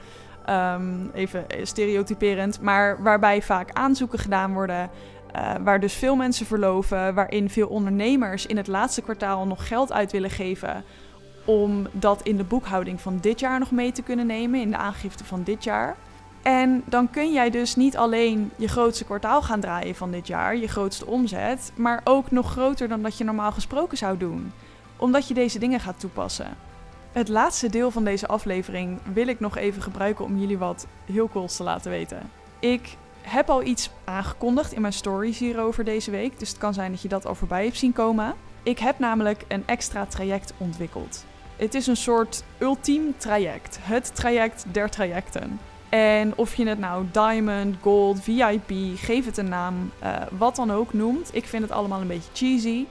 Um, 0.74 1.10
even 1.14 1.44
stereotyperend, 1.62 2.60
maar 2.60 3.02
waarbij 3.02 3.42
vaak 3.42 3.70
aanzoeken 3.72 4.18
gedaan 4.18 4.52
worden 4.52 4.90
uh, 5.36 5.52
waar 5.60 5.80
dus 5.80 5.94
veel 5.94 6.16
mensen 6.16 6.46
verloven, 6.46 7.14
waarin 7.14 7.50
veel 7.50 7.68
ondernemers 7.68 8.46
in 8.46 8.56
het 8.56 8.66
laatste 8.66 9.02
kwartaal 9.02 9.46
nog 9.46 9.68
geld 9.68 9.92
uit 9.92 10.12
willen 10.12 10.30
geven 10.30 10.84
om 11.44 11.86
dat 11.92 12.22
in 12.22 12.36
de 12.36 12.44
boekhouding 12.44 13.00
van 13.00 13.18
dit 13.20 13.40
jaar 13.40 13.58
nog 13.58 13.70
mee 13.70 13.92
te 13.92 14.02
kunnen 14.02 14.26
nemen, 14.26 14.60
in 14.60 14.70
de 14.70 14.76
aangifte 14.76 15.24
van 15.24 15.42
dit 15.42 15.64
jaar. 15.64 15.96
En 16.42 16.82
dan 16.84 17.10
kun 17.10 17.32
jij 17.32 17.50
dus 17.50 17.76
niet 17.76 17.96
alleen 17.96 18.50
je 18.56 18.68
grootste 18.68 19.04
kwartaal 19.04 19.42
gaan 19.42 19.60
draaien 19.60 19.94
van 19.94 20.10
dit 20.10 20.26
jaar, 20.26 20.56
je 20.56 20.68
grootste 20.68 21.06
omzet, 21.06 21.72
maar 21.76 22.00
ook 22.04 22.30
nog 22.30 22.50
groter 22.50 22.88
dan 22.88 23.02
dat 23.02 23.18
je 23.18 23.24
normaal 23.24 23.52
gesproken 23.52 23.96
zou 23.96 24.18
doen, 24.18 24.52
omdat 24.96 25.28
je 25.28 25.34
deze 25.34 25.58
dingen 25.58 25.80
gaat 25.80 26.00
toepassen. 26.00 26.56
Het 27.12 27.28
laatste 27.28 27.70
deel 27.70 27.90
van 27.90 28.04
deze 28.04 28.26
aflevering 28.26 28.98
wil 29.12 29.28
ik 29.28 29.40
nog 29.40 29.56
even 29.56 29.82
gebruiken 29.82 30.24
om 30.24 30.38
jullie 30.38 30.58
wat 30.58 30.86
heel 31.04 31.28
cools 31.28 31.56
te 31.56 31.62
laten 31.62 31.90
weten. 31.90 32.30
Ik 32.58 32.96
heb 33.28 33.50
al 33.50 33.62
iets 33.62 33.90
aangekondigd 34.04 34.72
in 34.72 34.80
mijn 34.80 34.92
stories 34.92 35.38
hierover 35.38 35.84
deze 35.84 36.10
week. 36.10 36.38
Dus 36.38 36.48
het 36.48 36.58
kan 36.58 36.74
zijn 36.74 36.90
dat 36.90 37.02
je 37.02 37.08
dat 37.08 37.26
al 37.26 37.34
voorbij 37.34 37.64
hebt 37.64 37.76
zien 37.76 37.92
komen. 37.92 38.34
Ik 38.62 38.78
heb 38.78 38.98
namelijk 38.98 39.44
een 39.48 39.62
extra 39.66 40.06
traject 40.06 40.52
ontwikkeld. 40.56 41.24
Het 41.56 41.74
is 41.74 41.86
een 41.86 41.96
soort 41.96 42.44
ultiem 42.58 43.14
traject. 43.16 43.78
Het 43.80 44.14
traject 44.14 44.64
der 44.72 44.90
trajecten. 44.90 45.60
En 45.88 46.36
of 46.36 46.54
je 46.54 46.66
het 46.66 46.78
nou 46.78 47.04
Diamond, 47.12 47.76
Gold, 47.80 48.20
VIP, 48.22 48.72
geef 48.96 49.24
het 49.24 49.36
een 49.36 49.48
naam, 49.48 49.92
uh, 50.02 50.16
wat 50.38 50.56
dan 50.56 50.70
ook 50.70 50.92
noemt. 50.92 51.30
Ik 51.32 51.44
vind 51.44 51.62
het 51.62 51.72
allemaal 51.72 52.00
een 52.00 52.06
beetje 52.06 52.30
cheesy. 52.32 52.86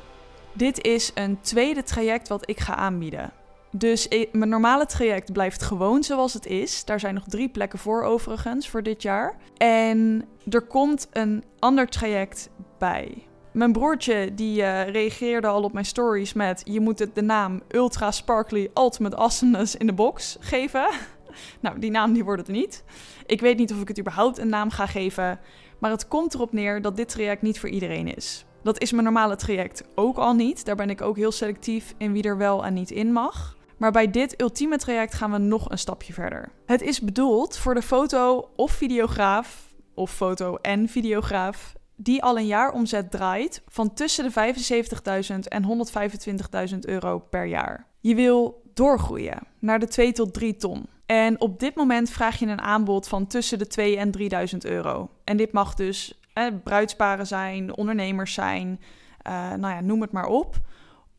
Dit 0.54 0.84
is 0.84 1.12
een 1.14 1.38
tweede 1.42 1.84
traject 1.84 2.28
wat 2.28 2.50
ik 2.50 2.60
ga 2.60 2.76
aanbieden. 2.76 3.32
Dus 3.78 4.08
mijn 4.32 4.50
normale 4.50 4.86
traject 4.86 5.34
blijft 5.34 5.62
gewoon 5.62 6.04
zoals 6.04 6.34
het 6.34 6.46
is. 6.46 6.86
Daar 6.86 7.00
zijn 7.00 7.14
nog 7.14 7.24
drie 7.28 7.50
plekken 7.50 7.80
voor 7.80 8.04
overigens 8.04 8.70
voor 8.70 8.84
dit 8.84 9.02
jaar. 9.02 9.38
En 9.58 10.26
er 10.50 10.62
komt 10.62 11.08
een 11.12 11.44
ander 11.60 11.88
traject 11.88 12.50
bij. 12.78 13.28
Mijn 13.52 13.72
broertje 13.72 14.34
die 14.34 14.62
uh, 14.62 14.88
reageerde 14.88 15.48
al 15.48 15.64
op 15.64 15.74
mijn 15.74 15.86
stories 15.86 16.34
met... 16.34 16.62
je 16.64 16.80
moet 16.80 17.00
het 17.00 17.16
de 17.16 17.22
naam 17.22 17.62
Ultra 17.68 18.12
Sparkly 18.12 18.70
Ultimate 18.74 19.16
Awesomeness 19.16 19.76
in 19.76 19.88
de 19.88 19.94
box 19.94 20.38
geven. 20.40 20.88
nou, 21.62 21.80
die 21.80 21.92
naam 21.92 22.14
die 22.14 22.24
wordt 22.24 22.48
het 22.48 22.56
niet. 22.56 22.84
Ik 23.26 23.42
weet 23.42 23.58
niet 23.58 23.72
of 23.72 23.82
ik 23.82 23.88
het 23.88 24.00
überhaupt 24.00 24.38
een 24.38 24.50
naam 24.50 24.70
ga 24.70 24.86
geven. 24.86 25.40
Maar 25.80 25.92
het 25.92 26.08
komt 26.08 26.34
erop 26.34 26.52
neer 26.54 26.82
dat 26.82 26.96
dit 26.96 27.10
traject 27.10 27.42
niet 27.42 27.60
voor 27.60 27.70
iedereen 27.70 28.16
is. 28.16 28.46
Dat 28.64 28.82
is 28.82 28.92
mijn 28.92 29.04
normale 29.04 29.36
traject 29.36 29.84
ook 29.96 30.18
al 30.18 30.34
niet. 30.34 30.66
Daar 30.66 30.76
ben 30.76 30.90
ik 30.90 31.02
ook 31.02 31.16
heel 31.16 31.32
selectief 31.32 31.94
in 31.98 32.12
wie 32.12 32.24
er 32.24 32.38
wel 32.38 32.66
en 32.66 32.74
niet 32.74 32.92
in 32.92 33.12
mag. 33.12 33.56
Maar 33.86 33.94
bij 33.94 34.12
dit 34.12 34.42
ultieme 34.42 34.78
traject 34.78 35.14
gaan 35.14 35.32
we 35.32 35.38
nog 35.38 35.70
een 35.70 35.78
stapje 35.78 36.14
verder. 36.14 36.50
Het 36.66 36.82
is 36.82 37.02
bedoeld 37.02 37.58
voor 37.58 37.74
de 37.74 37.82
foto- 37.82 38.50
of 38.56 38.72
videograaf, 38.72 39.74
of 39.94 40.12
foto- 40.12 40.56
en 40.56 40.90
videograaf, 40.90 41.74
die 41.96 42.24
al 42.24 42.38
een 42.38 42.46
jaar 42.46 42.72
omzet 42.72 43.12
draait 43.12 43.62
van 43.68 43.94
tussen 43.94 44.24
de 44.24 44.32
75.000 44.32 45.48
en 45.48 45.64
125.000 45.64 46.80
euro 46.80 47.20
per 47.20 47.46
jaar. 47.46 47.88
Je 48.00 48.16
wil 48.16 48.62
doorgroeien 48.74 49.40
naar 49.60 49.80
de 49.80 49.88
2 49.88 50.12
tot 50.12 50.34
3 50.34 50.56
ton. 50.56 50.86
En 51.06 51.42
op 51.42 51.60
dit 51.60 51.76
moment 51.76 52.10
vraag 52.10 52.40
je 52.40 52.46
een 52.46 52.62
aanbod 52.62 53.08
van 53.08 53.28
tussen 53.28 53.58
de 53.58 53.68
2 53.68 53.98
en 53.98 54.12
3000 54.12 54.66
euro. 54.66 55.10
En 55.24 55.38
dit 55.38 55.52
mag 55.52 55.74
dus 55.74 56.20
eh, 56.34 56.46
bruidsparen 56.64 57.28
zijn, 57.28 57.78
ondernemers 57.78 58.34
zijn, 58.34 58.80
uh, 59.28 59.54
nou 59.54 59.74
ja, 59.74 59.82
noem 59.82 60.02
het 60.02 60.12
maar 60.12 60.28
op. 60.28 60.56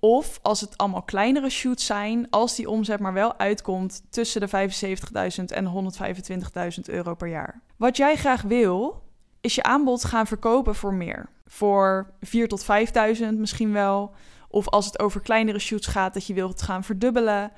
Of 0.01 0.39
als 0.43 0.61
het 0.61 0.79
allemaal 0.79 1.03
kleinere 1.03 1.51
shoots 1.51 1.87
zijn, 1.87 2.31
als 2.31 2.55
die 2.55 2.71
omzet 2.71 3.01
maar 3.01 3.13
wel 3.13 3.39
uitkomt 3.39 4.03
tussen 4.11 4.41
de 4.41 4.71
75.000 5.39 5.45
en 5.45 5.93
125.000 6.77 6.81
euro 6.85 7.15
per 7.15 7.29
jaar. 7.29 7.63
Wat 7.77 7.97
jij 7.97 8.17
graag 8.17 8.43
wil, 8.43 9.03
is 9.41 9.55
je 9.55 9.63
aanbod 9.63 10.05
gaan 10.05 10.27
verkopen 10.27 10.75
voor 10.75 10.95
meer. 10.95 11.29
Voor 11.47 12.11
4.000 12.25 12.47
tot 12.47 12.67
5.000 13.21 13.25
misschien 13.35 13.73
wel. 13.73 14.15
Of 14.49 14.69
als 14.69 14.87
het 14.87 14.99
over 14.99 15.21
kleinere 15.21 15.59
shoots 15.59 15.87
gaat, 15.87 16.15
dat 16.15 16.27
je 16.27 16.35
wilt 16.35 16.63
gaan 16.63 16.85
verdubbelen. 16.85 17.53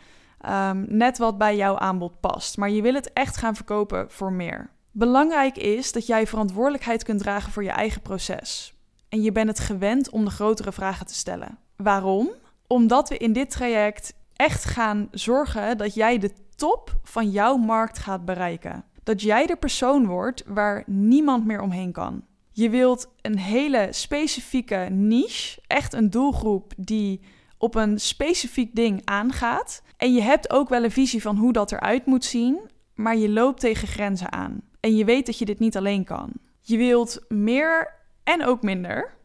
Um, 0.48 0.84
net 0.88 1.18
wat 1.18 1.38
bij 1.38 1.56
jouw 1.56 1.78
aanbod 1.78 2.20
past. 2.20 2.56
Maar 2.56 2.70
je 2.70 2.82
wil 2.82 2.94
het 2.94 3.12
echt 3.12 3.36
gaan 3.36 3.54
verkopen 3.54 4.10
voor 4.10 4.32
meer. 4.32 4.70
Belangrijk 4.90 5.56
is 5.56 5.92
dat 5.92 6.06
jij 6.06 6.26
verantwoordelijkheid 6.26 7.04
kunt 7.04 7.20
dragen 7.20 7.52
voor 7.52 7.64
je 7.64 7.70
eigen 7.70 8.02
proces. 8.02 8.74
En 9.08 9.22
je 9.22 9.32
bent 9.32 9.48
het 9.48 9.58
gewend 9.58 10.10
om 10.10 10.24
de 10.24 10.30
grotere 10.30 10.72
vragen 10.72 11.06
te 11.06 11.14
stellen. 11.14 11.58
Waarom? 11.82 12.30
Omdat 12.66 13.08
we 13.08 13.16
in 13.16 13.32
dit 13.32 13.50
traject 13.50 14.14
echt 14.32 14.64
gaan 14.64 15.08
zorgen 15.10 15.78
dat 15.78 15.94
jij 15.94 16.18
de 16.18 16.30
top 16.56 17.00
van 17.02 17.30
jouw 17.30 17.56
markt 17.56 17.98
gaat 17.98 18.24
bereiken. 18.24 18.84
Dat 19.02 19.22
jij 19.22 19.46
de 19.46 19.56
persoon 19.56 20.06
wordt 20.06 20.42
waar 20.46 20.82
niemand 20.86 21.46
meer 21.46 21.60
omheen 21.60 21.92
kan. 21.92 22.24
Je 22.52 22.70
wilt 22.70 23.10
een 23.20 23.38
hele 23.38 23.88
specifieke 23.90 24.86
niche, 24.90 25.60
echt 25.66 25.94
een 25.94 26.10
doelgroep 26.10 26.72
die 26.76 27.20
op 27.58 27.74
een 27.74 28.00
specifiek 28.00 28.74
ding 28.74 29.00
aangaat. 29.04 29.82
En 29.96 30.12
je 30.12 30.22
hebt 30.22 30.50
ook 30.50 30.68
wel 30.68 30.84
een 30.84 30.90
visie 30.90 31.22
van 31.22 31.36
hoe 31.36 31.52
dat 31.52 31.72
eruit 31.72 32.06
moet 32.06 32.24
zien, 32.24 32.58
maar 32.94 33.16
je 33.16 33.28
loopt 33.28 33.60
tegen 33.60 33.88
grenzen 33.88 34.32
aan. 34.32 34.60
En 34.80 34.96
je 34.96 35.04
weet 35.04 35.26
dat 35.26 35.38
je 35.38 35.44
dit 35.44 35.58
niet 35.58 35.76
alleen 35.76 36.04
kan. 36.04 36.32
Je 36.60 36.76
wilt 36.76 37.24
meer 37.28 37.94
en 38.24 38.44
ook 38.44 38.62
minder. 38.62 39.16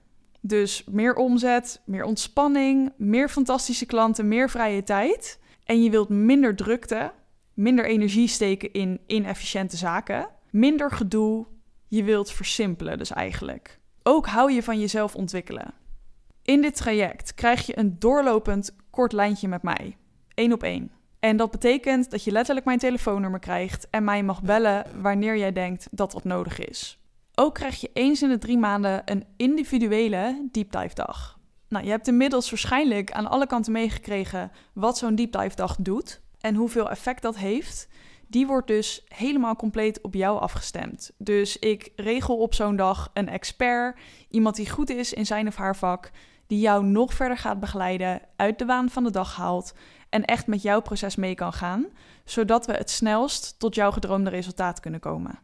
Dus 0.45 0.83
meer 0.91 1.15
omzet, 1.15 1.81
meer 1.85 2.03
ontspanning, 2.03 2.93
meer 2.97 3.29
fantastische 3.29 3.85
klanten, 3.85 4.27
meer 4.27 4.49
vrije 4.49 4.83
tijd. 4.83 5.39
En 5.63 5.83
je 5.83 5.89
wilt 5.89 6.09
minder 6.09 6.55
drukte, 6.55 7.11
minder 7.53 7.85
energie 7.85 8.27
steken 8.27 8.73
in 8.73 8.99
inefficiënte 9.07 9.77
zaken, 9.77 10.29
minder 10.49 10.91
gedoe. 10.91 11.45
Je 11.87 12.03
wilt 12.03 12.31
versimpelen 12.31 12.97
dus 12.97 13.11
eigenlijk. 13.11 13.79
Ook 14.03 14.25
hou 14.25 14.51
je 14.51 14.63
van 14.63 14.79
jezelf 14.79 15.15
ontwikkelen. 15.15 15.73
In 16.41 16.61
dit 16.61 16.75
traject 16.75 17.33
krijg 17.33 17.65
je 17.65 17.77
een 17.77 17.99
doorlopend 17.99 18.75
kort 18.89 19.11
lijntje 19.11 19.47
met 19.47 19.63
mij, 19.63 19.97
één 20.33 20.53
op 20.53 20.63
één. 20.63 20.91
En 21.19 21.37
dat 21.37 21.51
betekent 21.51 22.11
dat 22.11 22.23
je 22.23 22.31
letterlijk 22.31 22.65
mijn 22.65 22.79
telefoonnummer 22.79 23.39
krijgt 23.39 23.87
en 23.89 24.03
mij 24.03 24.23
mag 24.23 24.41
bellen 24.41 24.85
wanneer 25.01 25.37
jij 25.37 25.51
denkt 25.51 25.87
dat 25.91 26.11
dat 26.11 26.23
nodig 26.23 26.59
is. 26.59 27.02
Ook 27.35 27.53
krijg 27.53 27.81
je 27.81 27.89
eens 27.93 28.21
in 28.21 28.29
de 28.29 28.37
drie 28.37 28.57
maanden 28.57 29.01
een 29.05 29.25
individuele 29.37 30.47
deep 30.51 30.71
dive 30.71 30.95
dag. 30.95 31.39
Nou, 31.69 31.85
je 31.85 31.91
hebt 31.91 32.07
inmiddels 32.07 32.49
waarschijnlijk 32.49 33.11
aan 33.11 33.29
alle 33.29 33.47
kanten 33.47 33.71
meegekregen 33.71 34.51
wat 34.73 34.97
zo'n 34.97 35.15
deep 35.15 35.31
dive 35.31 35.55
dag 35.55 35.75
doet 35.79 36.21
en 36.39 36.55
hoeveel 36.55 36.89
effect 36.89 37.21
dat 37.21 37.37
heeft. 37.37 37.87
Die 38.27 38.47
wordt 38.47 38.67
dus 38.67 39.03
helemaal 39.07 39.55
compleet 39.55 40.01
op 40.01 40.13
jou 40.13 40.39
afgestemd. 40.39 41.11
Dus 41.17 41.59
ik 41.59 41.91
regel 41.95 42.37
op 42.37 42.53
zo'n 42.53 42.75
dag 42.75 43.11
een 43.13 43.29
expert, 43.29 43.99
iemand 44.29 44.55
die 44.55 44.69
goed 44.69 44.89
is 44.89 45.13
in 45.13 45.25
zijn 45.25 45.47
of 45.47 45.55
haar 45.55 45.75
vak, 45.75 46.11
die 46.47 46.59
jou 46.59 46.85
nog 46.85 47.13
verder 47.13 47.37
gaat 47.37 47.59
begeleiden, 47.59 48.21
uit 48.35 48.59
de 48.59 48.65
waan 48.65 48.89
van 48.89 49.03
de 49.03 49.11
dag 49.11 49.35
haalt 49.35 49.73
en 50.09 50.25
echt 50.25 50.47
met 50.47 50.61
jouw 50.61 50.81
proces 50.81 51.15
mee 51.15 51.35
kan 51.35 51.53
gaan, 51.53 51.85
zodat 52.25 52.65
we 52.65 52.73
het 52.73 52.89
snelst 52.89 53.59
tot 53.59 53.75
jouw 53.75 53.91
gedroomde 53.91 54.29
resultaat 54.29 54.79
kunnen 54.79 54.99
komen. 54.99 55.39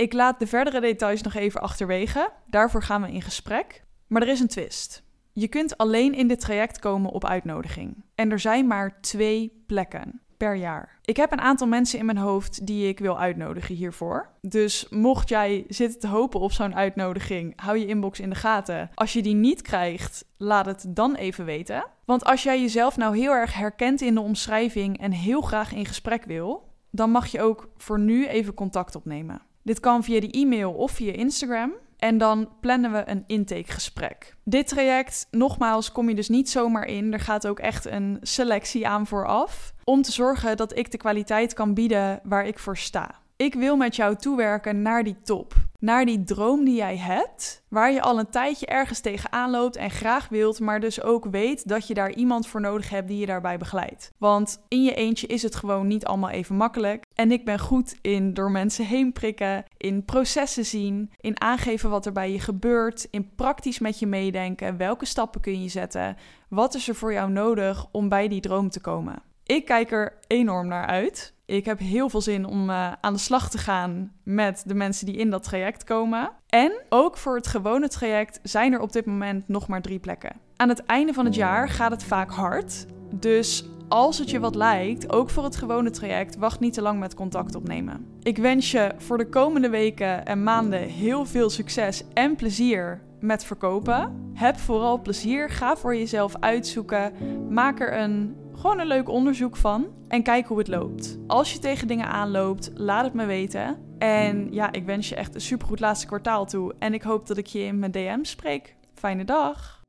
Ik 0.00 0.12
laat 0.12 0.38
de 0.38 0.46
verdere 0.46 0.80
details 0.80 1.22
nog 1.22 1.34
even 1.34 1.60
achterwege, 1.60 2.30
daarvoor 2.46 2.82
gaan 2.82 3.02
we 3.02 3.12
in 3.12 3.22
gesprek. 3.22 3.84
Maar 4.06 4.22
er 4.22 4.28
is 4.28 4.40
een 4.40 4.48
twist. 4.48 5.02
Je 5.32 5.48
kunt 5.48 5.76
alleen 5.76 6.14
in 6.14 6.28
dit 6.28 6.40
traject 6.40 6.78
komen 6.78 7.10
op 7.10 7.24
uitnodiging. 7.24 8.04
En 8.14 8.30
er 8.30 8.38
zijn 8.38 8.66
maar 8.66 9.00
twee 9.00 9.62
plekken 9.66 10.20
per 10.36 10.54
jaar. 10.54 10.98
Ik 11.04 11.16
heb 11.16 11.32
een 11.32 11.40
aantal 11.40 11.66
mensen 11.66 11.98
in 11.98 12.04
mijn 12.06 12.18
hoofd 12.18 12.66
die 12.66 12.88
ik 12.88 12.98
wil 12.98 13.18
uitnodigen 13.18 13.74
hiervoor. 13.74 14.28
Dus 14.40 14.86
mocht 14.90 15.28
jij 15.28 15.64
zitten 15.68 16.00
te 16.00 16.08
hopen 16.08 16.40
op 16.40 16.52
zo'n 16.52 16.74
uitnodiging, 16.74 17.60
hou 17.60 17.78
je 17.78 17.86
inbox 17.86 18.20
in 18.20 18.30
de 18.30 18.36
gaten. 18.36 18.90
Als 18.94 19.12
je 19.12 19.22
die 19.22 19.34
niet 19.34 19.62
krijgt, 19.62 20.24
laat 20.36 20.66
het 20.66 20.84
dan 20.88 21.14
even 21.14 21.44
weten. 21.44 21.84
Want 22.04 22.24
als 22.24 22.42
jij 22.42 22.60
jezelf 22.60 22.96
nou 22.96 23.16
heel 23.16 23.32
erg 23.32 23.54
herkent 23.54 24.00
in 24.00 24.14
de 24.14 24.20
omschrijving 24.20 25.00
en 25.00 25.12
heel 25.12 25.40
graag 25.40 25.72
in 25.72 25.86
gesprek 25.86 26.24
wil, 26.24 26.68
dan 26.90 27.10
mag 27.10 27.26
je 27.26 27.42
ook 27.42 27.68
voor 27.76 27.98
nu 27.98 28.26
even 28.26 28.54
contact 28.54 28.96
opnemen. 28.96 29.48
Dit 29.62 29.80
kan 29.80 30.04
via 30.04 30.20
de 30.20 30.30
e-mail 30.30 30.72
of 30.72 30.90
via 30.90 31.12
Instagram. 31.12 31.72
En 31.96 32.18
dan 32.18 32.48
plannen 32.60 32.92
we 32.92 33.02
een 33.06 33.24
intakegesprek. 33.26 34.36
Dit 34.44 34.68
traject, 34.68 35.26
nogmaals, 35.30 35.92
kom 35.92 36.08
je 36.08 36.14
dus 36.14 36.28
niet 36.28 36.50
zomaar 36.50 36.86
in. 36.86 37.12
Er 37.12 37.20
gaat 37.20 37.46
ook 37.46 37.58
echt 37.58 37.86
een 37.86 38.18
selectie 38.22 38.88
aan 38.88 39.06
vooraf. 39.06 39.72
Om 39.84 40.02
te 40.02 40.12
zorgen 40.12 40.56
dat 40.56 40.76
ik 40.76 40.90
de 40.90 40.98
kwaliteit 40.98 41.54
kan 41.54 41.74
bieden 41.74 42.20
waar 42.22 42.46
ik 42.46 42.58
voor 42.58 42.76
sta. 42.76 43.20
Ik 43.40 43.54
wil 43.54 43.76
met 43.76 43.96
jou 43.96 44.16
toewerken 44.16 44.82
naar 44.82 45.04
die 45.04 45.16
top. 45.22 45.54
Naar 45.78 46.04
die 46.04 46.24
droom 46.24 46.64
die 46.64 46.74
jij 46.74 46.96
hebt, 46.96 47.64
waar 47.68 47.92
je 47.92 48.02
al 48.02 48.18
een 48.18 48.30
tijdje 48.30 48.66
ergens 48.66 49.00
tegenaan 49.00 49.50
loopt 49.50 49.76
en 49.76 49.90
graag 49.90 50.28
wilt, 50.28 50.60
maar 50.60 50.80
dus 50.80 51.02
ook 51.02 51.24
weet 51.24 51.68
dat 51.68 51.86
je 51.86 51.94
daar 51.94 52.12
iemand 52.12 52.46
voor 52.46 52.60
nodig 52.60 52.90
hebt 52.90 53.08
die 53.08 53.18
je 53.18 53.26
daarbij 53.26 53.58
begeleidt. 53.58 54.12
Want 54.18 54.64
in 54.68 54.82
je 54.82 54.94
eentje 54.94 55.26
is 55.26 55.42
het 55.42 55.54
gewoon 55.54 55.86
niet 55.86 56.04
allemaal 56.04 56.30
even 56.30 56.56
makkelijk. 56.56 57.04
En 57.14 57.32
ik 57.32 57.44
ben 57.44 57.58
goed 57.58 57.98
in 58.00 58.34
door 58.34 58.50
mensen 58.50 58.86
heen 58.86 59.12
prikken, 59.12 59.64
in 59.76 60.04
processen 60.04 60.66
zien, 60.66 61.10
in 61.20 61.40
aangeven 61.40 61.90
wat 61.90 62.06
er 62.06 62.12
bij 62.12 62.32
je 62.32 62.40
gebeurt, 62.40 63.08
in 63.10 63.34
praktisch 63.34 63.78
met 63.78 63.98
je 63.98 64.06
meedenken, 64.06 64.76
welke 64.76 65.04
stappen 65.04 65.40
kun 65.40 65.62
je 65.62 65.68
zetten, 65.68 66.16
wat 66.48 66.74
is 66.74 66.88
er 66.88 66.94
voor 66.94 67.12
jou 67.12 67.30
nodig 67.30 67.86
om 67.92 68.08
bij 68.08 68.28
die 68.28 68.40
droom 68.40 68.70
te 68.70 68.80
komen. 68.80 69.28
Ik 69.50 69.64
kijk 69.64 69.90
er 69.90 70.12
enorm 70.26 70.68
naar 70.68 70.86
uit. 70.86 71.34
Ik 71.46 71.64
heb 71.64 71.78
heel 71.78 72.08
veel 72.08 72.20
zin 72.20 72.44
om 72.44 72.70
uh, 72.70 72.92
aan 73.00 73.12
de 73.12 73.18
slag 73.18 73.50
te 73.50 73.58
gaan 73.58 74.12
met 74.22 74.62
de 74.66 74.74
mensen 74.74 75.06
die 75.06 75.16
in 75.16 75.30
dat 75.30 75.42
traject 75.42 75.84
komen. 75.84 76.30
En 76.48 76.72
ook 76.88 77.16
voor 77.16 77.36
het 77.36 77.46
gewone 77.46 77.88
traject 77.88 78.40
zijn 78.42 78.72
er 78.72 78.80
op 78.80 78.92
dit 78.92 79.06
moment 79.06 79.48
nog 79.48 79.68
maar 79.68 79.82
drie 79.82 79.98
plekken. 79.98 80.36
Aan 80.56 80.68
het 80.68 80.84
einde 80.84 81.12
van 81.12 81.24
het 81.24 81.34
jaar 81.34 81.68
gaat 81.68 81.90
het 81.90 82.04
vaak 82.04 82.30
hard. 82.30 82.86
Dus 83.14 83.64
als 83.88 84.18
het 84.18 84.30
je 84.30 84.40
wat 84.40 84.54
lijkt, 84.54 85.12
ook 85.12 85.30
voor 85.30 85.44
het 85.44 85.56
gewone 85.56 85.90
traject, 85.90 86.36
wacht 86.36 86.60
niet 86.60 86.74
te 86.74 86.82
lang 86.82 86.98
met 87.00 87.14
contact 87.14 87.54
opnemen. 87.54 88.06
Ik 88.22 88.38
wens 88.38 88.70
je 88.70 88.92
voor 88.96 89.18
de 89.18 89.28
komende 89.28 89.68
weken 89.68 90.26
en 90.26 90.42
maanden 90.42 90.80
heel 90.80 91.26
veel 91.26 91.50
succes 91.50 92.04
en 92.12 92.36
plezier 92.36 93.00
met 93.20 93.44
verkopen. 93.44 94.30
Heb 94.34 94.56
vooral 94.56 95.00
plezier, 95.00 95.50
ga 95.50 95.76
voor 95.76 95.96
jezelf 95.96 96.34
uitzoeken, 96.40 97.12
maak 97.48 97.80
er 97.80 97.98
een 97.98 98.36
gewoon 98.60 98.78
een 98.78 98.86
leuk 98.86 99.08
onderzoek 99.08 99.56
van 99.56 99.86
en 100.08 100.22
kijk 100.22 100.46
hoe 100.46 100.58
het 100.58 100.68
loopt. 100.68 101.18
Als 101.26 101.52
je 101.52 101.58
tegen 101.58 101.88
dingen 101.88 102.06
aanloopt, 102.06 102.70
laat 102.74 103.04
het 103.04 103.14
me 103.14 103.26
weten. 103.26 103.78
En 103.98 104.52
ja, 104.52 104.72
ik 104.72 104.84
wens 104.84 105.08
je 105.08 105.14
echt 105.14 105.34
een 105.34 105.40
supergoed 105.40 105.80
laatste 105.80 106.06
kwartaal 106.06 106.46
toe. 106.46 106.74
En 106.78 106.94
ik 106.94 107.02
hoop 107.02 107.26
dat 107.26 107.36
ik 107.36 107.46
je 107.46 107.58
in 107.58 107.78
mijn 107.78 107.92
DM 107.92 108.18
spreek. 108.22 108.76
Fijne 108.94 109.24
dag! 109.24 109.79